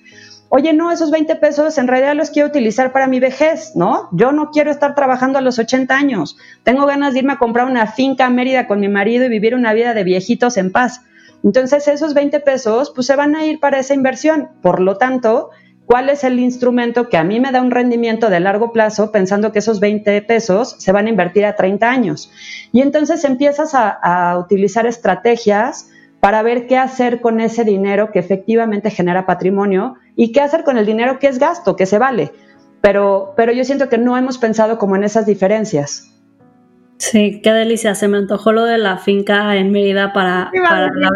[0.55, 4.07] oye, no, esos 20 pesos en realidad los quiero utilizar para mi vejez, ¿no?
[4.11, 6.37] Yo no quiero estar trabajando a los 80 años.
[6.61, 9.55] Tengo ganas de irme a comprar una finca a Mérida con mi marido y vivir
[9.55, 11.01] una vida de viejitos en paz.
[11.43, 14.49] Entonces esos 20 pesos pues se van a ir para esa inversión.
[14.62, 15.49] Por lo tanto,
[15.86, 19.51] ¿cuál es el instrumento que a mí me da un rendimiento de largo plazo pensando
[19.51, 22.32] que esos 20 pesos se van a invertir a 30 años?
[22.71, 25.89] Y entonces empiezas a, a utilizar estrategias
[26.21, 30.77] para ver qué hacer con ese dinero que efectivamente genera patrimonio y qué hacer con
[30.77, 32.32] el dinero que es gasto, que se vale.
[32.79, 36.12] Pero, pero yo siento que no hemos pensado como en esas diferencias.
[36.97, 37.95] Sí, qué delicia.
[37.95, 41.10] Se me antojó lo de la finca en Mérida para, para la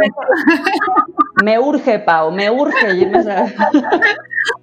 [1.44, 3.10] Me urge, Pau, me urge.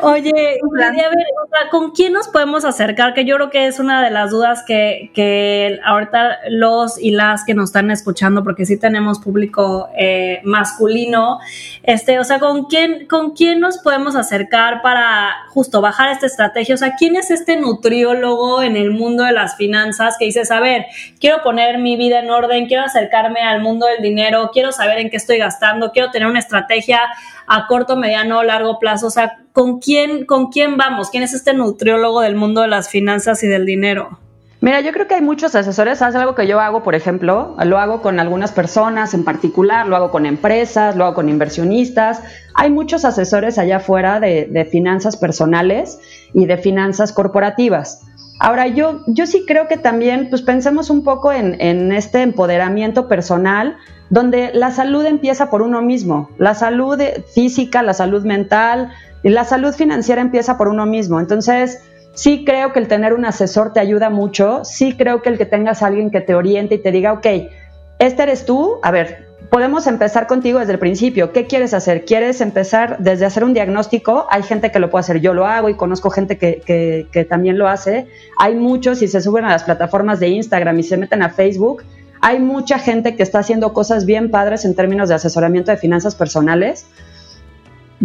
[0.00, 0.30] Oye,
[0.84, 1.26] a ver,
[1.70, 3.14] ¿con quién nos podemos acercar?
[3.14, 7.44] Que yo creo que es una de las dudas que, que ahorita los y las
[7.44, 11.38] que nos están escuchando, porque sí tenemos público eh, masculino,
[11.82, 16.74] este, o sea, ¿con quién, ¿con quién nos podemos acercar para justo bajar esta estrategia?
[16.74, 20.60] O sea, ¿quién es este nutriólogo en el mundo de las finanzas que dices, a
[20.60, 20.86] ver,
[21.20, 25.10] quiero poner mi vida en orden, quiero acercarme al mundo del dinero, quiero saber en
[25.10, 27.00] qué estoy gastando, quiero tener una estrategia
[27.46, 29.06] a corto, mediano, largo plazo?
[29.06, 31.10] O sea, ¿con quién, ¿con quién vamos?
[31.10, 34.18] ¿Quién es este nutriólogo del mundo de las finanzas y del dinero?
[34.60, 36.02] Mira, yo creo que hay muchos asesores.
[36.02, 39.94] Haz algo que yo hago, por ejemplo, lo hago con algunas personas en particular, lo
[39.94, 42.20] hago con empresas, lo hago con inversionistas.
[42.54, 46.00] Hay muchos asesores allá afuera de, finanzas personales
[46.32, 48.00] y de finanzas corporativas.
[48.40, 53.76] Ahora, yo, yo sí creo que también, pues pensemos un poco en, este empoderamiento personal,
[54.10, 56.98] donde la salud empieza por uno mismo, la salud
[57.32, 58.90] física, la salud mental,
[59.30, 61.20] la salud financiera empieza por uno mismo.
[61.20, 61.82] Entonces,
[62.14, 65.46] sí creo que el tener un asesor te ayuda mucho, sí creo que el que
[65.46, 67.26] tengas alguien que te oriente y te diga, ok,
[67.98, 71.32] este eres tú, a ver, podemos empezar contigo desde el principio.
[71.32, 72.04] ¿Qué quieres hacer?
[72.04, 74.26] ¿Quieres empezar desde hacer un diagnóstico?
[74.30, 77.58] Hay gente que lo puede hacer, yo lo hago y conozco gente que, que también
[77.58, 78.06] lo hace.
[78.38, 81.82] Hay muchos y se suben a las plataformas de Instagram y se meten a Facebook
[82.26, 86.14] hay mucha gente que está haciendo cosas bien padres en términos de asesoramiento de finanzas
[86.14, 86.86] personales,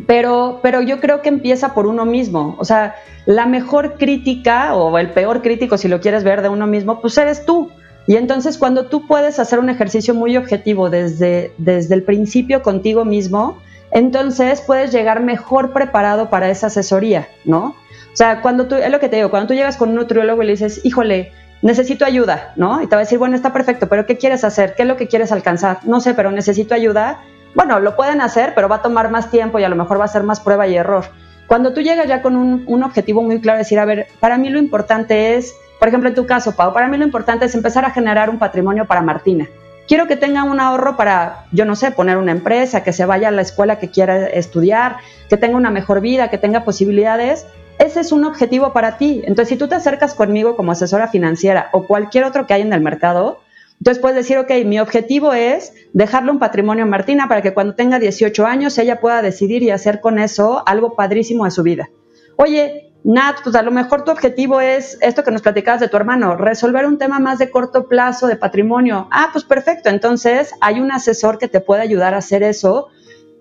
[0.05, 2.55] pero, pero yo creo que empieza por uno mismo.
[2.59, 6.67] O sea, la mejor crítica o el peor crítico, si lo quieres ver de uno
[6.67, 7.71] mismo, pues eres tú.
[8.07, 13.05] Y entonces cuando tú puedes hacer un ejercicio muy objetivo desde, desde el principio contigo
[13.05, 13.59] mismo,
[13.91, 17.75] entonces puedes llegar mejor preparado para esa asesoría, ¿no?
[18.11, 20.41] O sea, cuando tú, es lo que te digo, cuando tú llegas con un nutriólogo
[20.41, 21.31] y le dices, híjole,
[21.61, 22.81] necesito ayuda, ¿no?
[22.81, 24.75] Y te va a decir, bueno, está perfecto, pero ¿qué quieres hacer?
[24.75, 25.79] ¿Qué es lo que quieres alcanzar?
[25.83, 27.21] No sé, pero necesito ayuda.
[27.55, 30.05] Bueno, lo pueden hacer, pero va a tomar más tiempo y a lo mejor va
[30.05, 31.05] a ser más prueba y error.
[31.47, 34.59] Cuando tú llegas ya con un, objetivo muy claro, decir, a ver, para mí lo
[34.59, 37.89] importante es, por ejemplo, en tu caso, Pau, para mí lo importante es empezar a
[37.89, 39.47] generar un patrimonio para Martina.
[39.87, 43.29] Quiero que tenga un ahorro para, yo no sé, poner una empresa, que se vaya
[43.29, 47.47] a la escuela que quiera estudiar, que tenga una mejor vida, que tenga posibilidades.
[47.79, 49.23] Ese es un objetivo para ti.
[49.23, 52.73] Entonces, si tú te acercas conmigo como asesora financiera o cualquier otro que hay en
[52.73, 53.39] el mercado,
[53.79, 57.75] entonces puedes decir, ok, mi objetivo es dejarle un patrimonio a Martina para que cuando
[57.75, 61.89] tenga 18 años ella pueda decidir y hacer con eso algo padrísimo de su vida.
[62.35, 65.95] Oye, Nat, pues a lo mejor tu objetivo es esto que nos platicabas de tu
[65.95, 69.07] hermano, resolver un tema más de corto plazo de patrimonio.
[69.11, 72.89] Ah, pues perfecto, entonces hay un asesor que te puede ayudar a hacer eso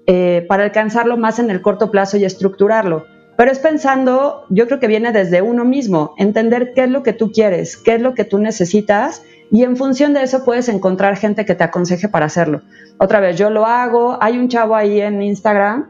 [0.06, 3.06] eh, para alcanzarlo más en el corto plazo y estructurarlo.
[3.38, 7.12] Pero es pensando, yo creo que viene desde uno mismo, entender qué es lo que
[7.12, 9.22] tú quieres, qué es lo que tú necesitas
[9.52, 12.62] y en función de eso puedes encontrar gente que te aconseje para hacerlo.
[12.98, 15.88] Otra vez, yo lo hago, hay un chavo ahí en Instagram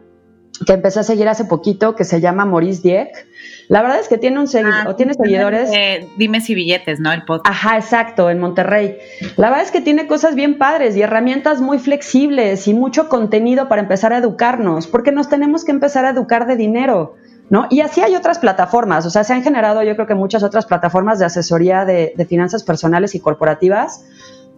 [0.66, 3.26] que empecé a seguir hace poquito que se llama Maurice Dieck.
[3.68, 5.70] La verdad es que tiene un ah, tiene seguidores.
[6.18, 7.10] dime si billetes, ¿no?
[7.12, 7.46] El podcast.
[7.46, 8.98] Ajá, exacto, en Monterrey.
[9.38, 13.68] La verdad es que tiene cosas bien padres y herramientas muy flexibles y mucho contenido
[13.68, 17.16] para empezar a educarnos, porque nos tenemos que empezar a educar de dinero.
[17.70, 20.66] Y así hay otras plataformas, o sea, se han generado yo creo que muchas otras
[20.66, 24.04] plataformas de asesoría de, finanzas personales y corporativas,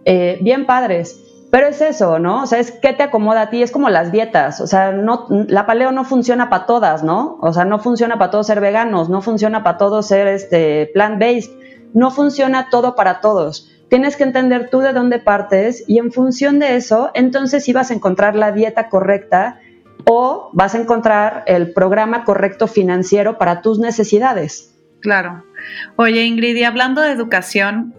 [0.05, 1.17] eh, bien padres.
[1.51, 2.43] Pero es eso, ¿no?
[2.43, 5.27] O sea, es qué te acomoda a ti, es como las dietas, o sea, no,
[5.29, 7.37] la paleo no funciona para todas, ¿no?
[7.41, 11.51] O sea, no funciona para todos ser veganos, no funciona para todos ser este, plant-based,
[11.93, 13.69] no funciona todo para todos.
[13.89, 17.95] Tienes que entender tú de dónde partes y en función de eso, entonces vas a
[17.95, 19.59] encontrar la dieta correcta
[20.05, 24.75] o vas a encontrar el programa correcto financiero para tus necesidades.
[25.01, 25.43] Claro.
[25.95, 27.95] Oye, Ingrid, y hablando de educación,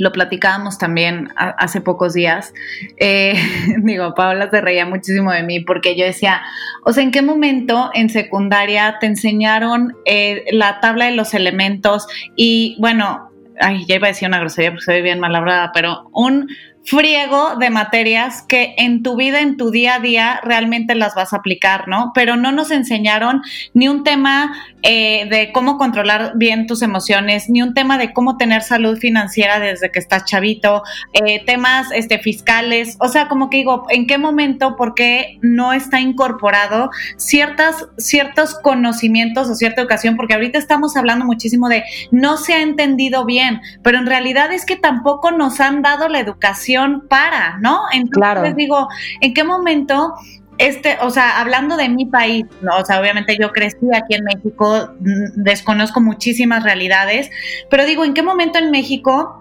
[0.00, 2.54] lo platicábamos también hace pocos días.
[2.98, 3.34] Eh,
[3.82, 6.42] digo, Paola se reía muchísimo de mí porque yo decía,
[6.84, 12.06] o sea, ¿en qué momento en secundaria te enseñaron eh, la tabla de los elementos?
[12.34, 13.30] Y bueno,
[13.60, 16.48] ay, ya iba a decir una grosería porque soy bien malabrada, pero un
[16.84, 21.32] friego de materias que en tu vida, en tu día a día, realmente las vas
[21.32, 22.12] a aplicar, ¿no?
[22.14, 23.42] Pero no nos enseñaron
[23.74, 28.38] ni un tema eh, de cómo controlar bien tus emociones, ni un tema de cómo
[28.38, 33.58] tener salud financiera desde que estás chavito, eh, temas este, fiscales, o sea, como que
[33.58, 40.16] digo, ¿en qué momento, por qué no está incorporado ciertas, ciertos conocimientos o cierta educación?
[40.16, 44.64] Porque ahorita estamos hablando muchísimo de no se ha entendido bien, pero en realidad es
[44.64, 46.69] que tampoco nos han dado la educación
[47.08, 47.80] para, ¿no?
[47.92, 48.88] Entonces les digo,
[49.20, 50.14] ¿en qué momento
[50.58, 52.76] este, o sea, hablando de mi país, ¿no?
[52.76, 57.30] o sea, obviamente yo crecí aquí en México, mm, desconozco muchísimas realidades,
[57.70, 59.40] pero digo, ¿en qué momento en México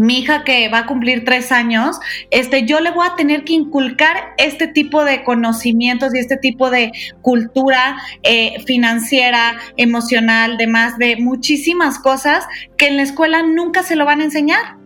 [0.00, 3.52] mi hija que va a cumplir tres años, este, yo le voy a tener que
[3.52, 6.90] inculcar este tipo de conocimientos y este tipo de
[7.20, 12.46] cultura eh, financiera, emocional, demás, de muchísimas cosas
[12.78, 14.79] que en la escuela nunca se lo van a enseñar.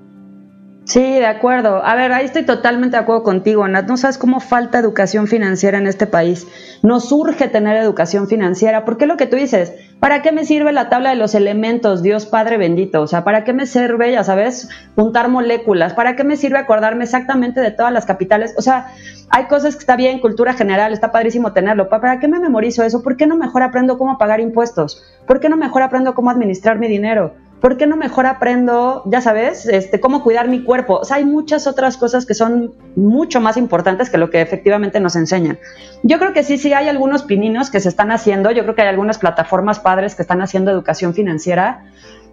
[0.84, 1.82] Sí, de acuerdo.
[1.82, 3.88] A ver, ahí estoy totalmente de acuerdo contigo, Nat.
[3.88, 6.46] No sabes cómo falta educación financiera en este país.
[6.82, 8.84] Nos urge tener educación financiera.
[8.84, 9.72] ¿Por qué lo que tú dices?
[9.98, 13.00] ¿Para qué me sirve la tabla de los elementos, Dios Padre bendito?
[13.00, 15.94] O sea, ¿para qué me sirve, ya sabes, juntar moléculas?
[15.94, 18.54] ¿Para qué me sirve acordarme exactamente de todas las capitales?
[18.58, 18.88] O sea,
[19.30, 21.88] hay cosas que está bien, cultura general, está padrísimo tenerlo.
[21.88, 23.02] ¿Para qué me memorizo eso?
[23.02, 25.02] ¿Por qué no mejor aprendo cómo pagar impuestos?
[25.26, 27.34] ¿Por qué no mejor aprendo cómo administrar mi dinero?
[27.64, 30.96] ¿Por qué no mejor aprendo, ya sabes, este, cómo cuidar mi cuerpo?
[30.96, 35.00] O sea, hay muchas otras cosas que son mucho más importantes que lo que efectivamente
[35.00, 35.58] nos enseñan.
[36.02, 38.82] Yo creo que sí, sí hay algunos pininos que se están haciendo, yo creo que
[38.82, 41.86] hay algunas plataformas padres que están haciendo educación financiera,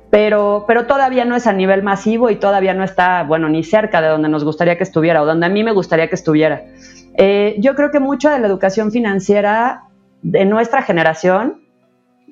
[0.09, 4.01] pero, pero todavía no es a nivel masivo y todavía no está, bueno, ni cerca
[4.01, 6.63] de donde nos gustaría que estuviera o donde a mí me gustaría que estuviera.
[7.13, 9.83] Eh, yo creo que mucho de la educación financiera
[10.23, 11.61] de nuestra generación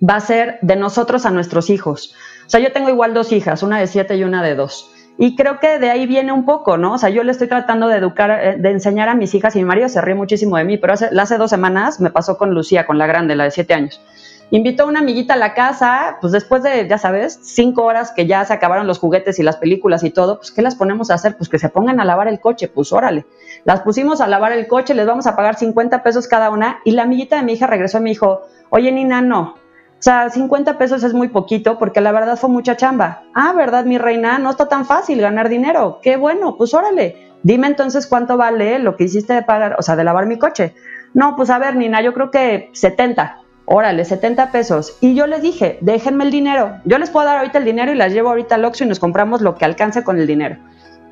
[0.03, 2.13] va a ser de nosotros a nuestros hijos.
[2.49, 4.91] O sea, yo tengo igual dos hijas, una de siete y una de dos.
[5.19, 6.93] Y creo que de ahí viene un poco, ¿no?
[6.93, 9.59] O sea, yo le estoy tratando de educar, eh, de enseñar a mis hijas y
[9.59, 12.55] mi marido se ríe muchísimo de mí, pero hace, hace dos semanas me pasó con
[12.55, 14.01] Lucía, con la grande, la de siete años.
[14.49, 18.25] Invitó a una amiguita a la casa, pues después de, ya sabes, cinco horas que
[18.25, 21.13] ya se acabaron los juguetes y las películas y todo, pues ¿qué las ponemos a
[21.13, 21.37] hacer?
[21.37, 23.27] Pues que se pongan a lavar el coche, pues órale.
[23.63, 26.93] Las pusimos a lavar el coche, les vamos a pagar 50 pesos cada una y
[26.93, 29.58] la amiguita de mi hija regresó y me dijo, oye Nina, no,
[29.99, 33.23] o sea, 50 pesos es muy poquito porque la verdad fue mucha chamba.
[33.35, 34.39] Ah, ¿verdad, mi reina?
[34.39, 35.99] No está tan fácil ganar dinero.
[36.01, 37.33] Qué bueno, pues órale.
[37.43, 40.73] Dime entonces cuánto vale lo que hiciste de pagar, o sea, de lavar mi coche.
[41.13, 43.41] No, pues a ver, Nina, yo creo que 70.
[43.65, 44.97] Órale, 70 pesos.
[45.01, 46.77] Y yo les dije, déjenme el dinero.
[46.85, 48.99] Yo les puedo dar ahorita el dinero y las llevo ahorita al Oxxo y nos
[48.99, 50.57] compramos lo que alcance con el dinero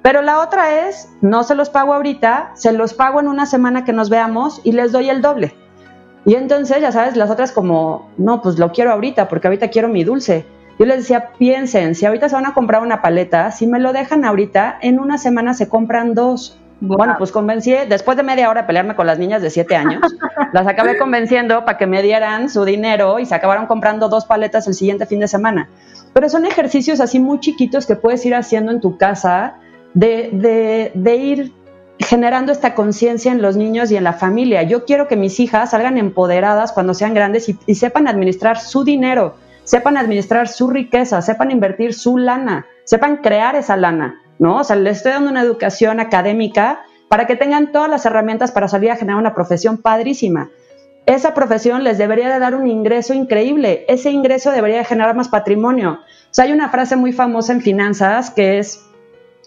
[0.02, 3.84] Pero la otra es, no se los pago ahorita, se los pago en una semana
[3.84, 5.54] que nos veamos y les doy el doble.
[6.28, 9.88] Y entonces, ya sabes, las otras como, no, pues lo quiero ahorita, porque ahorita quiero
[9.88, 10.46] mi dulce.
[10.78, 13.94] Yo les decía, piensen, si ahorita se van a comprar una paleta, si me lo
[13.94, 16.60] dejan ahorita, en una semana se compran dos.
[16.82, 20.02] Bueno, pues convencí, después de media hora de pelearme con las niñas de siete años,
[20.52, 24.68] las acabé convenciendo para que me dieran su dinero y se acabaron comprando dos paletas
[24.68, 25.70] el siguiente fin de semana.
[26.12, 29.60] Pero son ejercicios así muy chiquitos que puedes ir haciendo en tu casa
[29.94, 31.54] de, de, de ir
[32.00, 34.64] generando esta conciencia en los niños y en la familia.
[34.64, 39.36] Yo quiero que mis hijas salgan empoderadas cuando sean grandes y, sepan administrar su dinero,
[39.64, 44.22] sepan administrar su riqueza, sepan invertir su lana, sepan crear esa lana.
[44.40, 44.58] ¿no?
[44.58, 48.68] O sea, les estoy dando una educación académica para que tengan todas las herramientas para
[48.68, 50.50] salir a generar una profesión padrísima.
[51.06, 55.30] Esa profesión les debería de dar un ingreso increíble, ese ingreso debería de generar más
[55.30, 56.00] patrimonio.
[56.02, 58.84] O sea, hay una frase muy famosa en finanzas que es,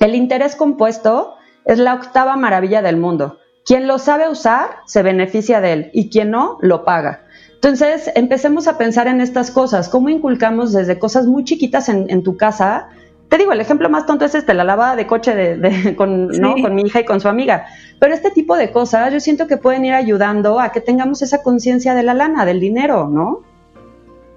[0.01, 3.39] el interés compuesto es la octava maravilla del mundo.
[3.65, 7.25] Quien lo sabe usar se beneficia de él y quien no, lo paga.
[7.55, 12.23] Entonces, empecemos a pensar en estas cosas, cómo inculcamos desde cosas muy chiquitas en, en
[12.23, 12.89] tu casa
[13.31, 16.75] te digo, el ejemplo más tonto es este, la lavada de coche de, con, con
[16.75, 17.65] mi hija y con su amiga.
[18.01, 21.43] Pero este tipo de cosas yo siento que pueden ir ayudando a que tengamos esa
[21.43, 23.43] conciencia de la lana, del dinero, ¿no?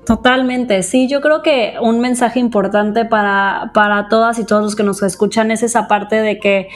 [0.05, 4.83] Totalmente, sí, yo creo que un mensaje importante para, para todas y todos los que
[4.83, 6.67] nos escuchan es esa parte de que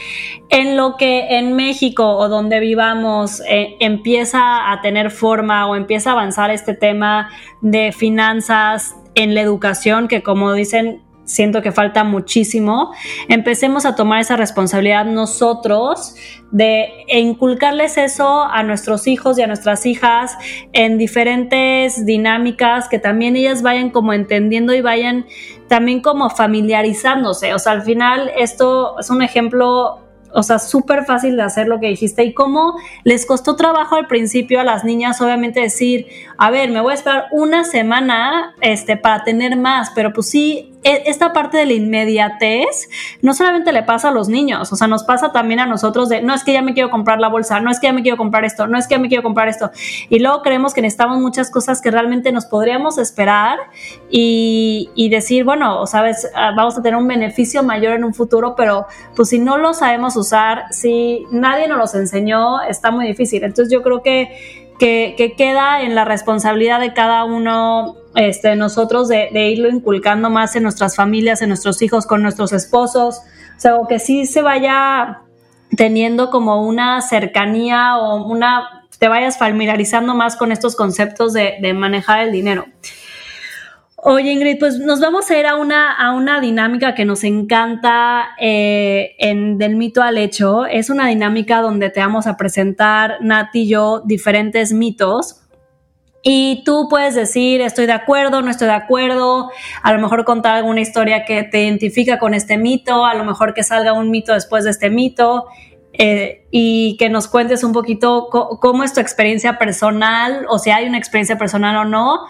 [0.50, 6.12] en lo que en México o donde vivamos eh, empieza a tener forma o empieza
[6.12, 12.04] a avanzar este tema de finanzas en la educación, que como dicen, siento que falta
[12.04, 12.92] muchísimo,
[13.28, 16.16] empecemos a tomar esa responsabilidad nosotros
[16.52, 20.38] de inculcarles eso a nuestros hijos y a nuestras hijas
[20.74, 25.26] en diferentes dinámicas que también ellas vayan como entendiendo y vayan
[25.68, 27.54] también como familiarizándose.
[27.54, 31.80] O sea, al final esto es un ejemplo o sea, súper fácil de hacer lo
[31.80, 36.52] que dijiste y cómo les costó trabajo al principio a las niñas, obviamente decir, a
[36.52, 40.77] ver, me voy a esperar una semana este, para tener más, pero pues sí, e,
[40.84, 42.90] esta parte de la inmediatez
[43.22, 46.22] no solamente le pasa a los niños, o sea, nos pasa también a nosotros de,
[46.22, 48.18] no es que ya me quiero comprar la bolsa, no es que ya me quiero
[48.18, 49.72] comprar esto, no es que ya me quiero comprar esto.
[50.10, 53.58] Y luego creemos que necesitamos muchas cosas que realmente nos podríamos esperar
[54.10, 58.56] y, y decir, bueno, sabes, ah, vamos a tener un beneficio mayor en un futuro,
[58.56, 58.86] pero
[59.16, 63.44] pues si no lo sabemos usar, si nadie nos los enseñó, está muy difícil.
[63.44, 69.30] Entonces yo creo que que, queda en la responsabilidad de cada uno este, nosotros de,
[69.50, 74.00] irlo inculcando más en nuestras familias, en nuestros hijos, con nuestros esposos, o sea, que
[74.00, 75.22] sí se vaya
[75.76, 81.74] teniendo como una cercanía o una, te vayas familiarizando más con estos conceptos de, de
[81.74, 82.66] manejar el dinero.
[83.98, 88.30] Oye, Ingrid, pues nos vamos a ir a una, a una dinámica que nos encanta
[88.40, 90.66] eh, en Del mito al hecho.
[90.66, 95.47] Es una dinámica donde te vamos a presentar, Nati y yo, diferentes mitos.
[96.30, 99.50] Y tú puedes decir, estoy de acuerdo, no estoy de acuerdo,
[99.82, 103.54] a lo mejor contar alguna historia que te identifica con este mito, a lo mejor
[103.54, 105.46] que salga un mito después de este mito.
[105.94, 110.86] Eh, y que nos cuentes un poquito cómo es tu experiencia personal, o si hay
[110.86, 112.26] una experiencia personal o no,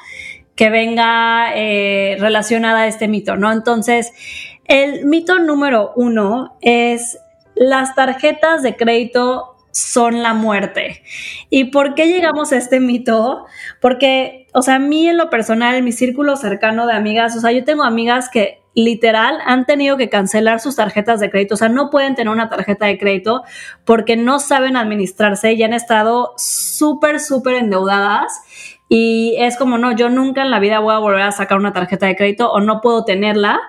[0.56, 3.52] que venga eh, relacionada a este mito, ¿no?
[3.52, 4.14] Entonces,
[4.66, 7.18] el mito número uno es
[7.56, 11.04] las tarjetas de crédito son la muerte.
[11.52, 13.46] ¿Y por qué llegamos a este mito?
[13.80, 17.52] Porque, o sea, a mí en lo personal, mi círculo cercano de amigas, o sea,
[17.52, 21.70] yo tengo amigas que literal han tenido que cancelar sus tarjetas de crédito, o sea,
[21.70, 23.44] no pueden tener una tarjeta de crédito
[23.86, 28.42] porque no saben administrarse y han estado súper, súper endeudadas
[28.90, 31.74] y es como, no, yo nunca en la vida voy a volver a sacar una
[31.74, 33.60] tarjeta de crédito o no puedo tenerla,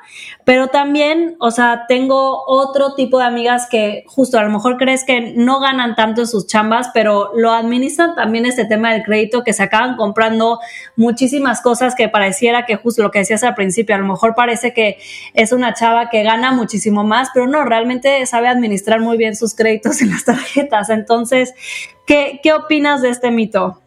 [0.44, 5.02] pero también, o sea, tengo otro tipo de amigas que justo a lo mejor crees
[5.02, 9.42] que no ganan tanto en sus chambas, pero lo administran también este tema del crédito,
[9.42, 10.60] que se acaban comprando
[10.94, 14.72] muchísimas cosas que pareciera que justo lo que decías al principio, a lo mejor parece
[14.72, 14.98] que
[15.34, 19.56] es una chava que gana muchísimo más, pero no, realmente sabe administrar muy bien sus
[19.56, 20.90] créditos en las tarjetas.
[20.90, 21.54] Entonces,
[22.06, 23.80] ¿qué, qué opinas de este mito?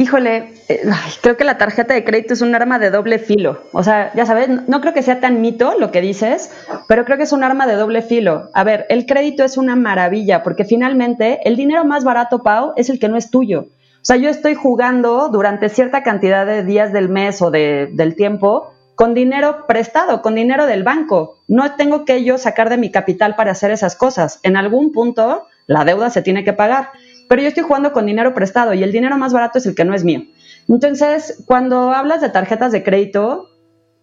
[0.00, 0.82] Híjole, eh,
[1.22, 3.64] creo que la tarjeta de crédito es un arma de doble filo.
[3.72, 6.52] O sea, ya sabes, no creo que sea tan mito lo que dices,
[6.86, 8.48] pero creo que es un arma de doble filo.
[8.54, 12.90] A ver, el crédito es una maravilla porque finalmente el dinero más barato, Pau, es
[12.90, 13.66] el que no es tuyo.
[14.00, 18.14] O sea, yo estoy jugando durante cierta cantidad de días del mes o de, del
[18.14, 21.38] tiempo con dinero prestado, con dinero del banco.
[21.48, 24.38] No tengo que yo sacar de mi capital para hacer esas cosas.
[24.44, 26.90] En algún punto la deuda se tiene que pagar
[27.28, 29.84] pero yo estoy jugando con dinero prestado y el dinero más barato es el que
[29.84, 30.22] no es mío.
[30.68, 33.48] Entonces, cuando hablas de tarjetas de crédito,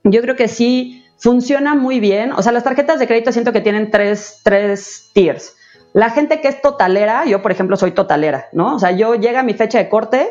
[0.03, 2.31] yo creo que sí funciona muy bien.
[2.31, 5.55] O sea, las tarjetas de crédito siento que tienen tres, tres tiers.
[5.93, 8.75] La gente que es totalera, yo por ejemplo soy totalera, ¿no?
[8.75, 10.29] O sea, yo llega mi fecha de corte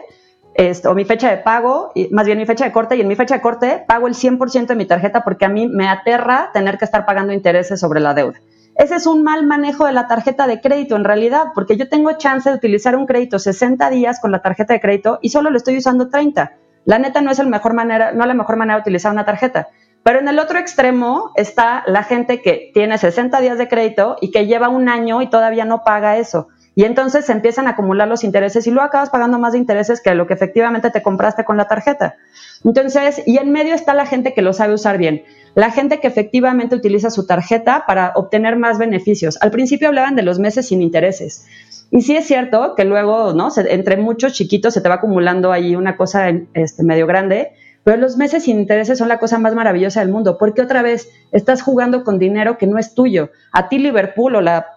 [0.55, 3.16] este, o mi fecha de pago, más bien mi fecha de corte, y en mi
[3.16, 6.78] fecha de corte pago el 100% de mi tarjeta porque a mí me aterra tener
[6.78, 8.40] que estar pagando intereses sobre la deuda.
[8.77, 12.12] Ese es un mal manejo de la tarjeta de crédito en realidad, porque yo tengo
[12.18, 15.57] chance de utilizar un crédito 60 días con la tarjeta de crédito y solo lo
[15.57, 16.53] estoy usando 30.
[16.85, 19.68] La neta no es el mejor manera, no la mejor manera de utilizar una tarjeta.
[20.03, 24.31] Pero en el otro extremo está la gente que tiene 60 días de crédito y
[24.31, 26.49] que lleva un año y todavía no paga eso.
[26.75, 30.01] Y entonces se empiezan a acumular los intereses y luego acabas pagando más de intereses
[30.01, 32.16] que lo que efectivamente te compraste con la tarjeta.
[32.64, 35.22] Entonces, y en medio está la gente que lo sabe usar bien.
[35.55, 39.39] La gente que efectivamente utiliza su tarjeta para obtener más beneficios.
[39.41, 41.47] Al principio hablaban de los meses sin intereses.
[41.91, 43.51] Y sí es cierto que luego, ¿no?
[43.57, 47.53] entre muchos chiquitos se te va acumulando ahí una cosa este, medio grande,
[47.85, 51.09] pero los meses sin intereses son la cosa más maravillosa del mundo, porque otra vez
[51.31, 53.31] estás jugando con dinero que no es tuyo.
[53.53, 54.68] A ti Liverpool o la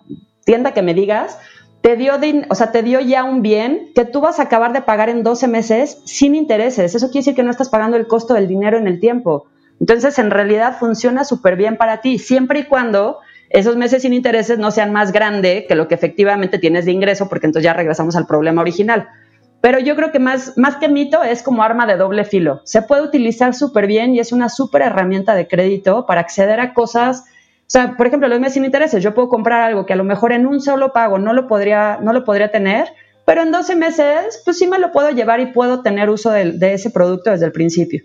[0.46, 1.40] tienda que me digas,
[1.82, 2.14] te dio,
[2.50, 5.24] o sea, te dio ya un bien que tú vas a acabar de pagar en
[5.24, 6.96] 12 meses sin intereses.
[6.96, 9.46] Eso quiere decir que no estás pagando el costo del dinero en el tiempo.
[9.80, 13.20] Entonces, en realidad funciona súper bien para ti, siempre y cuando
[13.50, 17.30] esos meses sin intereses no sean más grande que lo que efectivamente tienes de ingreso,
[17.30, 19.08] porque entonces ya regresamos al problema original.
[19.62, 22.62] Pero yo creo que más, más que mito es como arma de doble filo.
[22.64, 26.74] Se puede utilizar súper bien y es una súper herramienta de crédito para acceder a
[26.74, 27.26] cosas
[27.68, 30.06] o sea, por ejemplo, los meses sin intereses, yo puedo comprar algo que a lo
[30.06, 32.88] mejor en un solo pago no lo podría, no lo podría tener,
[33.26, 36.56] pero en 12 meses, pues sí me lo puedo llevar y puedo tener uso de,
[36.74, 38.04] ese producto desde el principio.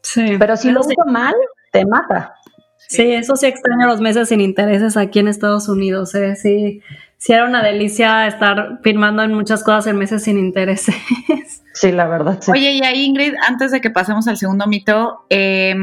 [0.00, 0.36] Sí.
[0.38, 1.34] Pero si lo uso mal,
[1.72, 2.36] te mata.
[2.76, 6.36] Sí, eso sí extraño los meses sin intereses aquí en Estados Unidos, ¿eh?
[6.36, 6.80] Sí,
[7.18, 10.94] sí era una delicia estar firmando en muchas cosas en meses sin intereses.
[11.74, 12.38] Sí, la verdad.
[12.40, 12.50] Sí.
[12.52, 15.74] Oye, y ahí Ingrid, antes de que pasemos al segundo mito, eh,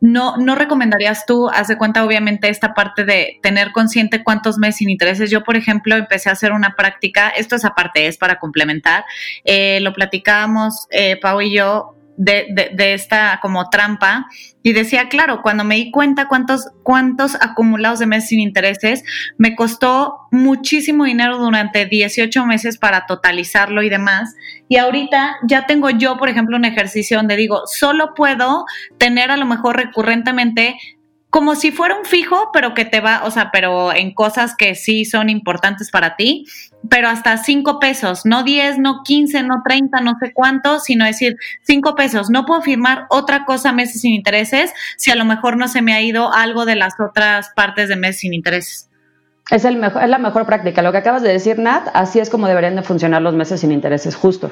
[0.00, 4.90] no, no recomendarías tú, haz cuenta obviamente esta parte de tener consciente cuántos meses sin
[4.90, 5.30] intereses.
[5.30, 9.04] Yo, por ejemplo, empecé a hacer una práctica, esto es aparte, es para complementar,
[9.44, 14.26] eh, lo platicábamos eh, Pau y yo de, de, esta como trampa
[14.62, 19.02] y decía, claro, cuando me di cuenta cuántos, cuántos acumulados de meses sin intereses,
[19.38, 24.34] me costó muchísimo dinero durante 18 meses para totalizarlo y demás.
[24.68, 28.66] Y ahorita ya tengo yo, por ejemplo, un ejercicio donde digo, solo puedo
[28.98, 30.76] tener a lo mejor recurrentemente
[31.30, 34.74] como si fuera un fijo, pero que te va, o sea, pero en cosas que
[34.74, 36.46] sí son importantes para ti,
[36.88, 41.36] pero hasta cinco pesos, no 10, no 15, no 30, no sé cuánto, sino decir
[41.62, 42.30] cinco pesos.
[42.30, 45.94] No puedo firmar otra cosa meses sin intereses si a lo mejor no se me
[45.94, 48.88] ha ido algo de las otras partes de meses sin intereses.
[49.50, 50.82] Es, el mejor, es la mejor práctica.
[50.82, 53.72] Lo que acabas de decir, Nat, así es como deberían de funcionar los meses sin
[53.72, 54.50] intereses, justo.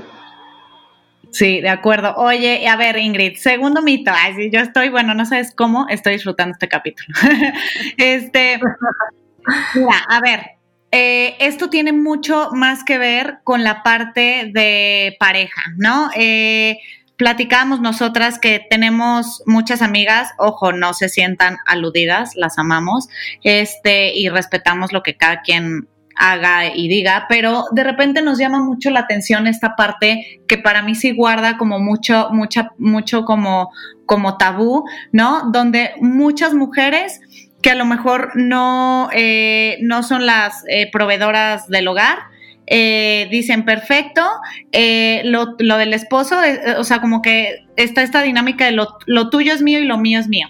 [1.31, 2.15] Sí, de acuerdo.
[2.17, 4.11] Oye, a ver, Ingrid, segundo mito.
[4.15, 7.09] Ay, sí, yo estoy, bueno, no sabes cómo estoy disfrutando este capítulo.
[7.97, 8.59] este,
[9.75, 10.59] mira, a ver,
[10.91, 16.11] eh, esto tiene mucho más que ver con la parte de pareja, ¿no?
[16.17, 16.79] Eh,
[17.17, 23.09] platicamos nosotras que tenemos muchas amigas, ojo, no se sientan aludidas, las amamos,
[23.43, 25.89] este, y respetamos lo que cada quien
[26.19, 30.83] haga y diga, pero de repente nos llama mucho la atención esta parte que para
[30.83, 33.71] mí sí guarda como mucho, mucha, mucho como,
[34.05, 35.51] como tabú, ¿no?
[35.53, 37.21] Donde muchas mujeres
[37.63, 42.19] que a lo mejor no, eh, no son las eh, proveedoras del hogar,
[42.67, 44.23] eh, dicen perfecto,
[45.25, 46.37] lo, lo, del esposo,
[46.77, 49.99] o sea, como que está esta dinámica de lo, lo tuyo es mío y lo
[49.99, 50.49] mío es mío.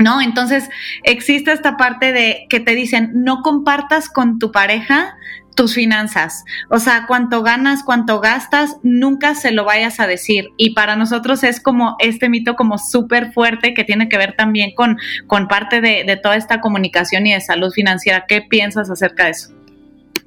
[0.00, 0.20] ¿No?
[0.20, 0.68] Entonces
[1.04, 5.14] existe esta parte de que te dicen, no compartas con tu pareja
[5.56, 10.48] tus finanzas, o sea, cuánto ganas, cuánto gastas, nunca se lo vayas a decir.
[10.56, 14.70] Y para nosotros es como este mito como súper fuerte que tiene que ver también
[14.74, 14.96] con,
[15.26, 18.24] con parte de, de toda esta comunicación y de salud financiera.
[18.26, 19.50] ¿Qué piensas acerca de eso?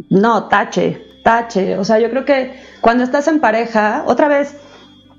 [0.09, 1.77] No, tache, tache.
[1.77, 4.55] O sea, yo creo que cuando estás en pareja, otra vez,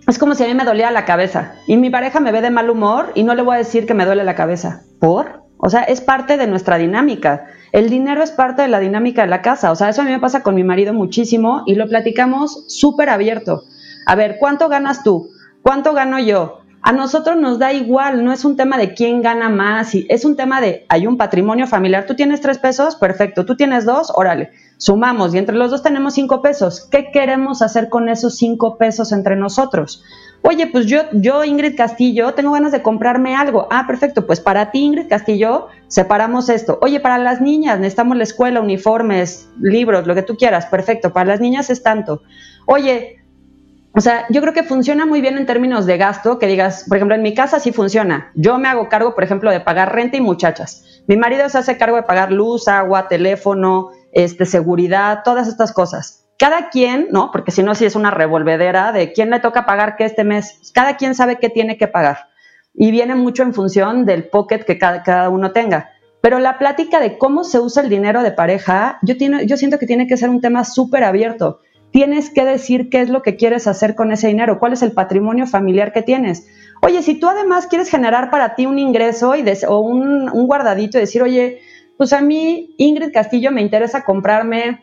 [0.06, 2.50] es como si a mí me dolía la cabeza y mi pareja me ve de
[2.50, 4.82] mal humor y no le voy a decir que me duele la cabeza.
[5.00, 5.44] ¿Por?
[5.56, 7.46] O sea, es parte de nuestra dinámica.
[7.72, 9.72] El dinero es parte de la dinámica de la casa.
[9.72, 13.08] O sea, eso a mí me pasa con mi marido muchísimo y lo platicamos súper
[13.08, 13.62] abierto.
[14.06, 15.30] A ver, ¿cuánto ganas tú?
[15.62, 16.63] ¿Cuánto gano yo?
[16.86, 20.36] A nosotros nos da igual, no es un tema de quién gana más, es un
[20.36, 24.50] tema de, hay un patrimonio familiar, tú tienes tres pesos, perfecto, tú tienes dos, órale,
[24.76, 26.86] sumamos y entre los dos tenemos cinco pesos.
[26.90, 30.04] ¿Qué queremos hacer con esos cinco pesos entre nosotros?
[30.42, 33.66] Oye, pues yo, yo, Ingrid Castillo, tengo ganas de comprarme algo.
[33.70, 36.78] Ah, perfecto, pues para ti, Ingrid Castillo, separamos esto.
[36.82, 41.30] Oye, para las niñas, necesitamos la escuela, uniformes, libros, lo que tú quieras, perfecto, para
[41.30, 42.20] las niñas es tanto.
[42.66, 43.23] Oye,
[43.96, 46.96] O sea, yo creo que funciona muy bien en términos de gasto, que digas, por
[46.96, 48.32] ejemplo, en mi casa sí funciona.
[48.34, 51.02] Yo me hago cargo, por ejemplo, de pagar renta y muchachas.
[51.06, 56.26] Mi marido se hace cargo de pagar luz, agua, teléfono, este, seguridad, todas estas cosas.
[56.40, 57.30] Cada quien, ¿no?
[57.30, 60.72] Porque si no, sí es una revolvedera de quién le toca pagar qué este mes.
[60.74, 62.30] Cada quien sabe qué tiene que pagar.
[62.74, 65.90] Y viene mucho en función del pocket que cada, cada uno tenga.
[66.20, 69.86] Pero la plática de cómo se usa el dinero de pareja, yo, yo siento que
[69.86, 71.60] tiene que ser un tema súper abierto
[71.94, 74.90] tienes que decir qué es lo que quieres hacer con ese dinero, cuál es el
[74.90, 76.44] patrimonio familiar que tienes.
[76.82, 81.02] Oye, si tú además quieres generar para ti un ingreso y o un, guardadito y
[81.02, 81.60] decir, oye,
[81.96, 84.82] pues a mí, Ingrid Castillo, me interesa comprarme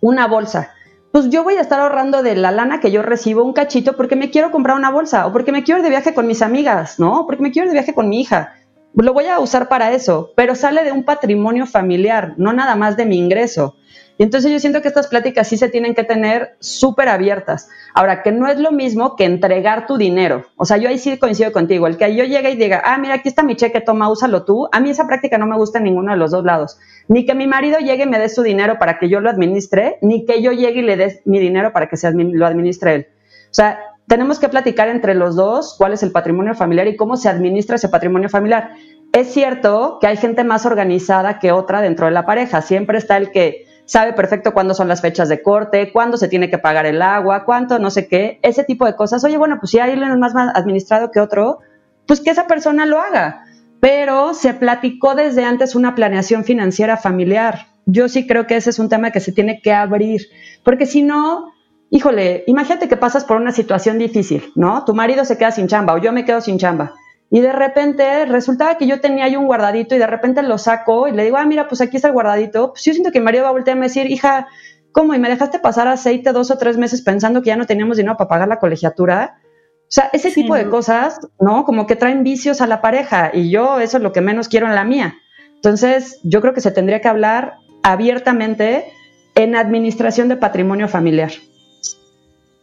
[0.00, 0.70] una bolsa.
[1.12, 4.16] Pues yo voy a estar ahorrando de la lana que yo recibo un cachito porque
[4.16, 6.98] me quiero comprar una bolsa o porque me quiero ir de viaje con mis amigas,
[6.98, 7.26] ¿no?
[7.26, 8.54] Porque me quiero ir de viaje con mi hija.
[8.94, 12.96] Lo voy a usar para eso, pero sale de un patrimonio familiar, no nada más
[12.96, 13.76] de mi ingreso.
[14.22, 17.68] Entonces yo siento que estas pláticas sí se tienen que tener súper abiertas.
[17.92, 20.46] Ahora, que no es lo mismo que entregar tu dinero.
[20.56, 21.88] O sea, yo ahí sí coincido contigo.
[21.88, 24.68] El que yo llegue y diga, ah, mira, aquí está mi cheque, toma, úsalo tú.
[24.70, 26.78] A mí esa práctica no me gusta en ninguno de los dos lados.
[27.08, 29.98] Ni que mi marido llegue y me dé su dinero para que yo lo administre,
[30.02, 33.06] ni que yo llegue y le dé mi dinero para que lo administre él.
[33.50, 37.16] O sea, tenemos que platicar entre los dos cuál es el patrimonio familiar y cómo
[37.16, 38.70] se administra ese patrimonio familiar.
[39.12, 42.62] Es cierto que hay gente más organizada que otra dentro de la pareja.
[42.62, 46.50] Siempre está el que sabe perfecto cuándo son las fechas de corte, cuándo se tiene
[46.50, 49.24] que pagar el agua, cuánto, no sé qué, ese tipo de cosas.
[49.24, 51.60] Oye, bueno, pues si hay alguien más administrado que otro,
[52.06, 53.44] pues que esa persona lo haga.
[53.80, 57.66] Pero se platicó desde antes una planeación financiera familiar.
[57.84, 60.22] Yo sí creo que ese es un tema que se tiene que abrir,
[60.64, 61.52] porque si no,
[61.90, 64.84] híjole, imagínate que pasas por una situación difícil, ¿no?
[64.84, 66.94] Tu marido se queda sin chamba o yo me quedo sin chamba
[67.34, 71.08] y de repente resultaba que yo tenía ahí un guardadito y de repente lo saco
[71.08, 72.72] y le digo, ah, mira, pues aquí está el guardadito.
[72.72, 74.48] Pues yo siento que mi marido va a voltear a decir, hija,
[74.92, 75.14] ¿cómo?
[75.14, 78.18] ¿Y me dejaste pasar aceite dos o tres meses pensando que ya no teníamos dinero
[78.18, 79.38] para pagar la colegiatura?
[79.80, 81.64] O sea, ese tipo de cosas, ¿no?
[81.64, 84.66] Como que traen vicios a la pareja y yo eso es lo que menos quiero
[84.66, 85.14] en la mía.
[85.54, 88.92] Entonces, yo creo que se tendría que hablar abiertamente
[89.34, 91.32] en administración de patrimonio familiar.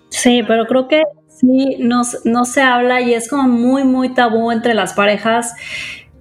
[0.10, 1.02] Sí, pero creo que
[1.40, 5.56] Sí, no, no se habla y es como muy, muy tabú entre las parejas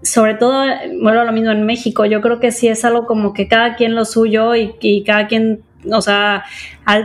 [0.03, 0.65] sobre todo,
[1.03, 3.95] bueno, lo mismo en México, yo creo que sí es algo como que cada quien
[3.95, 6.45] lo suyo y, cada quien, o sea,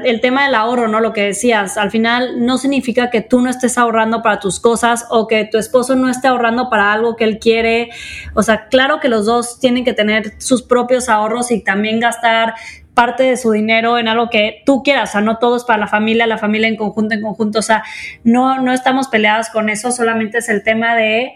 [0.04, 1.00] el tema del ahorro, ¿no?
[1.00, 5.06] Lo que decías, al final no significa que tú no estés ahorrando para tus cosas
[5.10, 7.90] o que tu esposo no esté ahorrando para algo que él quiere,
[8.36, 12.54] o sea, claro que los dos tienen que tener sus propios ahorros y también gastar
[12.94, 15.88] parte de su dinero en algo que tú quieras, o sea, no todos para la
[15.88, 17.84] familia, la familia en conjunto, en conjunto, o sea,
[18.24, 21.34] no, no estamos peleadas con eso, solamente es el tema de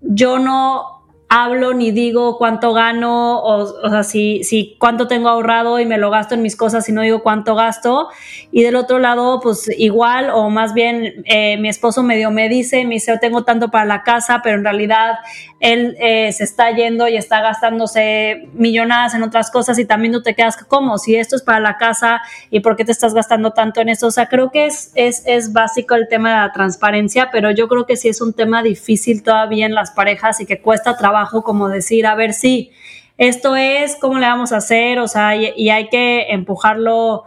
[0.00, 0.95] yo no
[1.28, 5.98] hablo ni digo cuánto gano o, o sea, si, si cuánto tengo ahorrado y me
[5.98, 8.08] lo gasto en mis cosas y no digo cuánto gasto.
[8.52, 12.84] Y del otro lado, pues igual o más bien eh, mi esposo medio me dice,
[12.84, 15.16] me dice, tengo tanto para la casa, pero en realidad
[15.58, 20.22] él eh, se está yendo y está gastándose millonadas en otras cosas y también tú
[20.22, 22.20] te quedas como, si esto es para la casa
[22.50, 24.06] y por qué te estás gastando tanto en eso.
[24.06, 27.66] O sea, creo que es, es, es básico el tema de la transparencia, pero yo
[27.66, 31.15] creo que sí es un tema difícil todavía en las parejas y que cuesta trabajo
[31.44, 32.70] como decir, a ver si
[33.18, 34.98] esto es, ¿cómo le vamos a hacer?
[34.98, 37.24] O sea, y, hay que empujarlo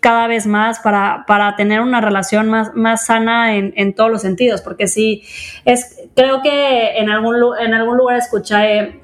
[0.00, 4.22] cada vez más para, para tener una relación más, más sana en, en, todos los
[4.22, 5.24] sentidos, porque sí,
[5.64, 9.00] es, creo que en algún, en algún lugar escuché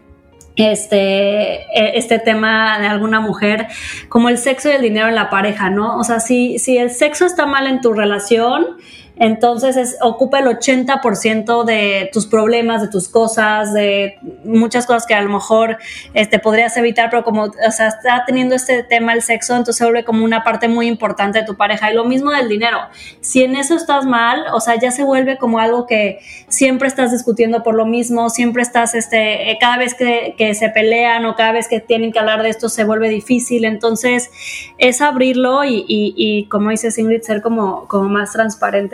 [0.56, 3.66] este, e, este tema de alguna mujer,
[4.08, 5.98] como el sexo y el dinero en la pareja, ¿no?
[5.98, 8.76] O sea, si, si el sexo está mal en tu relación,
[9.16, 15.14] entonces es, ocupa el 80% de tus problemas, de tus cosas, de muchas cosas que
[15.14, 15.78] a lo mejor
[16.14, 19.84] este, podrías evitar, pero como o sea, está teniendo este tema el sexo, entonces se
[19.84, 21.90] vuelve como una parte muy importante de tu pareja.
[21.90, 22.78] Y lo mismo del dinero.
[23.20, 27.12] Si en eso estás mal, o sea, ya se vuelve como algo que siempre estás
[27.12, 31.52] discutiendo por lo mismo, siempre estás, este, eh, cada vez que, se pelean o cada
[31.52, 33.64] vez que tienen que hablar de esto se vuelve difícil.
[33.64, 34.30] Entonces
[34.78, 38.34] es abrirlo y, como dices Ingrid, ser como, como más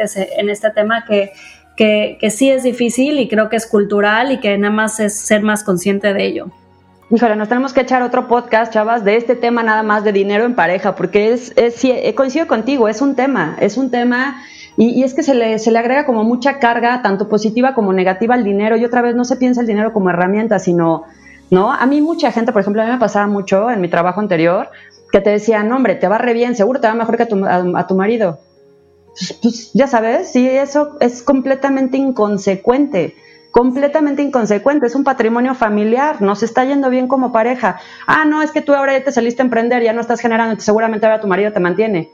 [0.09, 1.33] transparentes en este tema que,
[1.77, 5.43] que, sí es difícil y creo que es cultural y que nada más es ser
[5.43, 6.47] más consciente de ello.
[7.11, 10.45] Híjole, nos tenemos que echar otro podcast, chavas, de este tema nada más de dinero
[10.45, 14.43] en pareja, porque es, es coincido contigo, es un tema, es un tema
[14.77, 18.35] y, es que se le, se le agrega como mucha carga, tanto positiva como negativa
[18.35, 21.05] al dinero, y otra vez no se piensa el dinero como herramienta, sino,
[21.51, 21.73] ¿no?
[21.73, 24.69] A mí mucha gente, por ejemplo, a mí me pasaba mucho en mi trabajo anterior,
[25.11, 27.95] que te decían, hombre, te va re bien, seguro te va mejor que a tu
[27.95, 28.39] marido
[29.43, 33.17] pues ya sabes, sí, eso es completamente inconsecuente,
[33.51, 37.81] completamente inconsecuente, es un patrimonio familiar, nos está yendo bien como pareja.
[38.07, 40.61] Ah, no, es que tú ahora ya te saliste a emprender, ya no estás generando,
[40.61, 42.11] seguramente ahora tu marido te mantiene.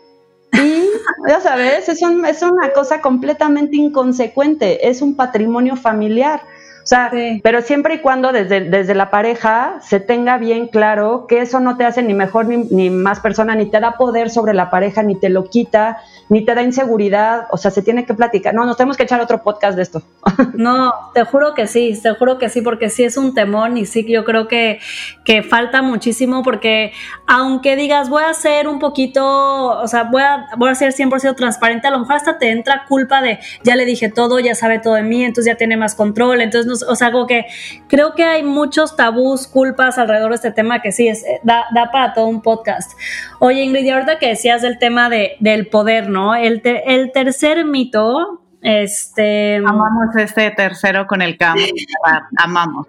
[0.52, 0.84] Y
[1.28, 6.42] ya sabes, es, es una cosa completamente inconsecuente, es un patrimonio familiar.
[6.85, 7.11] O sea,
[7.43, 11.78] pero siempre y cuando desde, desde la pareja se tenga bien claro que eso no
[11.78, 15.03] te hace ni mejor ni, ni, más persona, ni te da poder sobre la pareja,
[15.03, 15.97] ni te lo quita,
[16.28, 17.47] ni te da inseguridad.
[17.53, 18.53] O sea, se tiene que platicar.
[18.53, 20.03] No, nos tenemos que echar otro podcast de esto.
[20.55, 23.87] No, te juro que sí, te juro que sí, porque sí es un temón y
[23.87, 24.78] sí, yo creo que,
[25.24, 26.93] que falta muchísimo porque
[27.26, 31.35] aunque digas voy a ser un poquito, o sea, voy a, voy a ser 100%
[31.35, 34.78] transparente, a lo mejor hasta te entra culpa de ya le dije todo, ya sabe
[34.78, 37.47] todo de mí, entonces ya tiene más control, entonces no o sea, algo que
[37.89, 41.64] creo que hay muchos tabús, culpas alrededor de este tema que sí, es, eh, da,
[41.93, 42.93] para todo un podcast.
[43.39, 46.35] Oye, Ingrid, y ahorita que decías del tema de, del poder, ¿no?
[46.35, 49.57] El, el tercer mito, este...
[49.57, 51.62] Amamos este tercero con el campo,
[52.37, 52.87] amamos.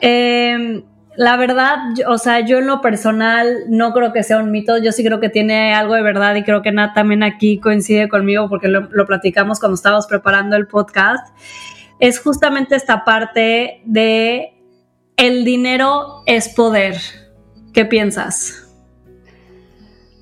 [0.00, 0.82] eh,
[1.16, 4.90] la verdad, o sea, yo en lo personal no creo que sea un mito, yo
[4.90, 8.48] sí creo que tiene algo de verdad y creo que Nat también aquí coincide conmigo
[8.48, 11.26] porque lo, lo platicamos cuando estábamos preparando el podcast
[12.00, 14.54] es justamente esta parte de
[15.16, 16.96] el dinero es poder.
[17.72, 18.66] ¿Qué piensas?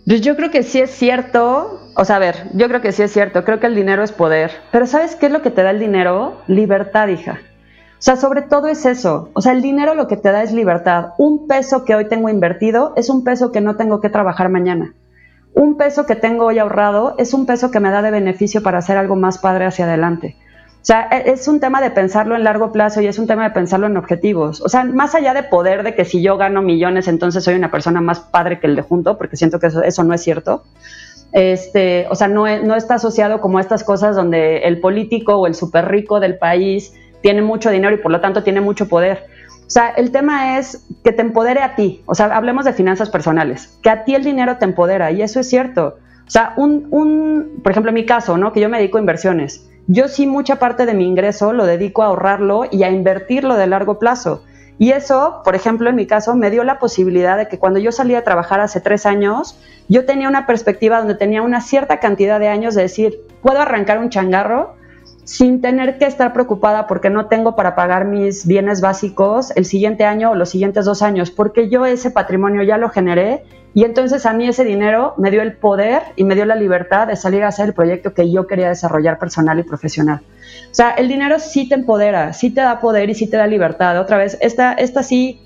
[0.04, 3.02] Pues yo creo que sí es cierto, o sea, a ver, yo creo que sí
[3.02, 5.62] es cierto, creo que el dinero es poder, pero ¿sabes qué es lo que te
[5.62, 6.40] da el dinero?
[6.46, 7.40] Libertad, hija.
[7.98, 10.52] O sea, sobre todo es eso, o sea, el dinero lo que te da es
[10.52, 11.10] libertad.
[11.18, 14.94] Un peso que hoy tengo invertido es un peso que no tengo que trabajar mañana.
[15.52, 18.78] Un peso que tengo hoy ahorrado es un peso que me da de beneficio para
[18.78, 20.36] hacer algo más padre hacia adelante.
[20.80, 23.44] O sea, e, es un tema de pensarlo en largo plazo y es un tema
[23.44, 24.60] de pensarlo en objetivos.
[24.60, 27.70] O sea, más allá de poder de que si yo gano millones, entonces soy una
[27.70, 30.64] persona más padre que el de junto, porque siento que eso, no es cierto.
[31.32, 35.46] Este, o sea, no, no está asociado como a estas cosas donde el político o
[35.46, 39.26] el súper rico del país tiene mucho dinero y por lo tanto tiene mucho poder.
[39.66, 42.02] O sea, el tema es que te empodere a ti.
[42.06, 45.40] O sea, hablemos de finanzas personales, que a ti el dinero te empodera y eso
[45.40, 45.98] es cierto.
[46.26, 48.52] O sea, un, un por ejemplo, en mi caso, ¿no?
[48.52, 52.02] Que yo me dedico a inversiones yo sí mucha parte de mi ingreso lo dedico
[52.02, 54.44] a ahorrarlo y a invertirlo de largo plazo.
[54.78, 57.90] Y eso, por ejemplo, en mi caso, me dio la posibilidad de que cuando yo
[57.90, 59.58] salí a trabajar hace tres años,
[59.88, 63.98] yo tenía una perspectiva donde tenía una cierta cantidad de años de decir, puedo arrancar
[63.98, 64.76] un changarro
[65.24, 70.04] sin tener que estar preocupada porque no tengo para pagar mis bienes básicos el siguiente
[70.04, 73.42] año o los siguientes dos años, porque yo ese patrimonio ya lo generé
[73.74, 77.06] y entonces a mí ese dinero me dio el poder y me dio la libertad
[77.06, 80.22] de salir a hacer el proyecto que yo quería desarrollar personal y profesional.
[80.70, 83.46] O sea, el dinero sí te empodera, sí te da poder y sí te da
[83.46, 83.98] libertad.
[84.00, 85.40] Otra vez, esta, esta sí,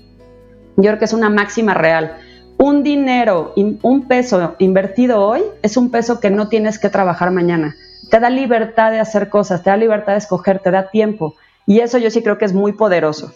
[0.77, 2.17] yo creo que es una máxima real.
[2.57, 7.75] Un dinero, un peso invertido hoy es un peso que no tienes que trabajar mañana.
[8.09, 11.35] Te da libertad de hacer cosas, te da libertad de escoger, te da tiempo.
[11.65, 13.33] Y eso yo sí creo que es muy poderoso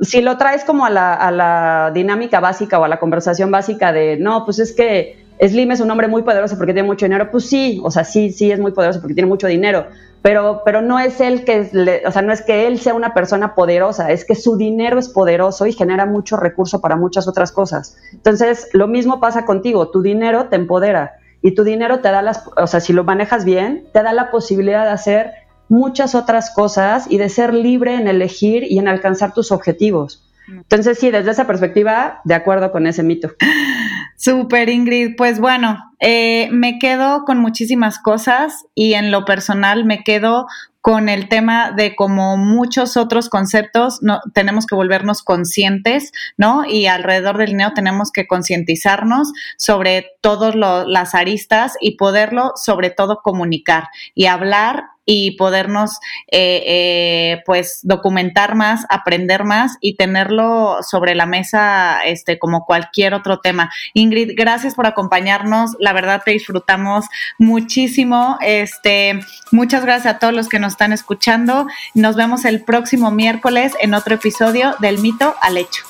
[0.00, 4.44] si lo traes como a la, dinámica básica o a la conversación básica de, no,
[4.44, 7.80] pues es que Slim es un hombre muy poderoso porque tiene mucho dinero, pues sí,
[7.82, 9.86] o sea, sí, sí es muy poderoso porque tiene mucho dinero,
[10.22, 13.54] pero, pero no es él que, o sea, no es que él sea una persona
[13.54, 17.96] poderosa, es que su dinero es poderoso y genera mucho recurso para muchas otras cosas.
[18.12, 22.44] Entonces, lo mismo pasa contigo, tu dinero te empodera y tu dinero te da las,
[22.56, 25.32] o sea, si lo manejas bien, te da la posibilidad de hacer
[25.70, 30.26] muchas otras cosas y de ser libre en elegir y en alcanzar tus objetivos.
[30.48, 33.30] Entonces, sí, desde esa perspectiva, de acuerdo con ese mito.
[34.16, 35.14] Súper, Ingrid.
[35.16, 40.46] Pues bueno, eh, me quedo con muchísimas cosas y en lo personal me quedo
[40.80, 46.64] con el tema de como muchos otros conceptos, no, tenemos que volvernos conscientes, ¿no?
[46.64, 53.20] Y alrededor del dinero tenemos que concientizarnos sobre todas las aristas y poderlo sobre todo
[53.22, 55.98] comunicar y hablar y podernos
[56.30, 63.14] eh, eh, pues documentar más, aprender más y tenerlo sobre la mesa este como cualquier
[63.14, 63.70] otro tema.
[63.94, 67.06] Ingrid, gracias por acompañarnos, la verdad te disfrutamos
[67.38, 68.38] muchísimo.
[68.40, 69.20] Este,
[69.50, 71.66] muchas gracias a todos los que nos están escuchando.
[71.94, 75.89] Nos vemos el próximo miércoles en otro episodio del mito al hecho.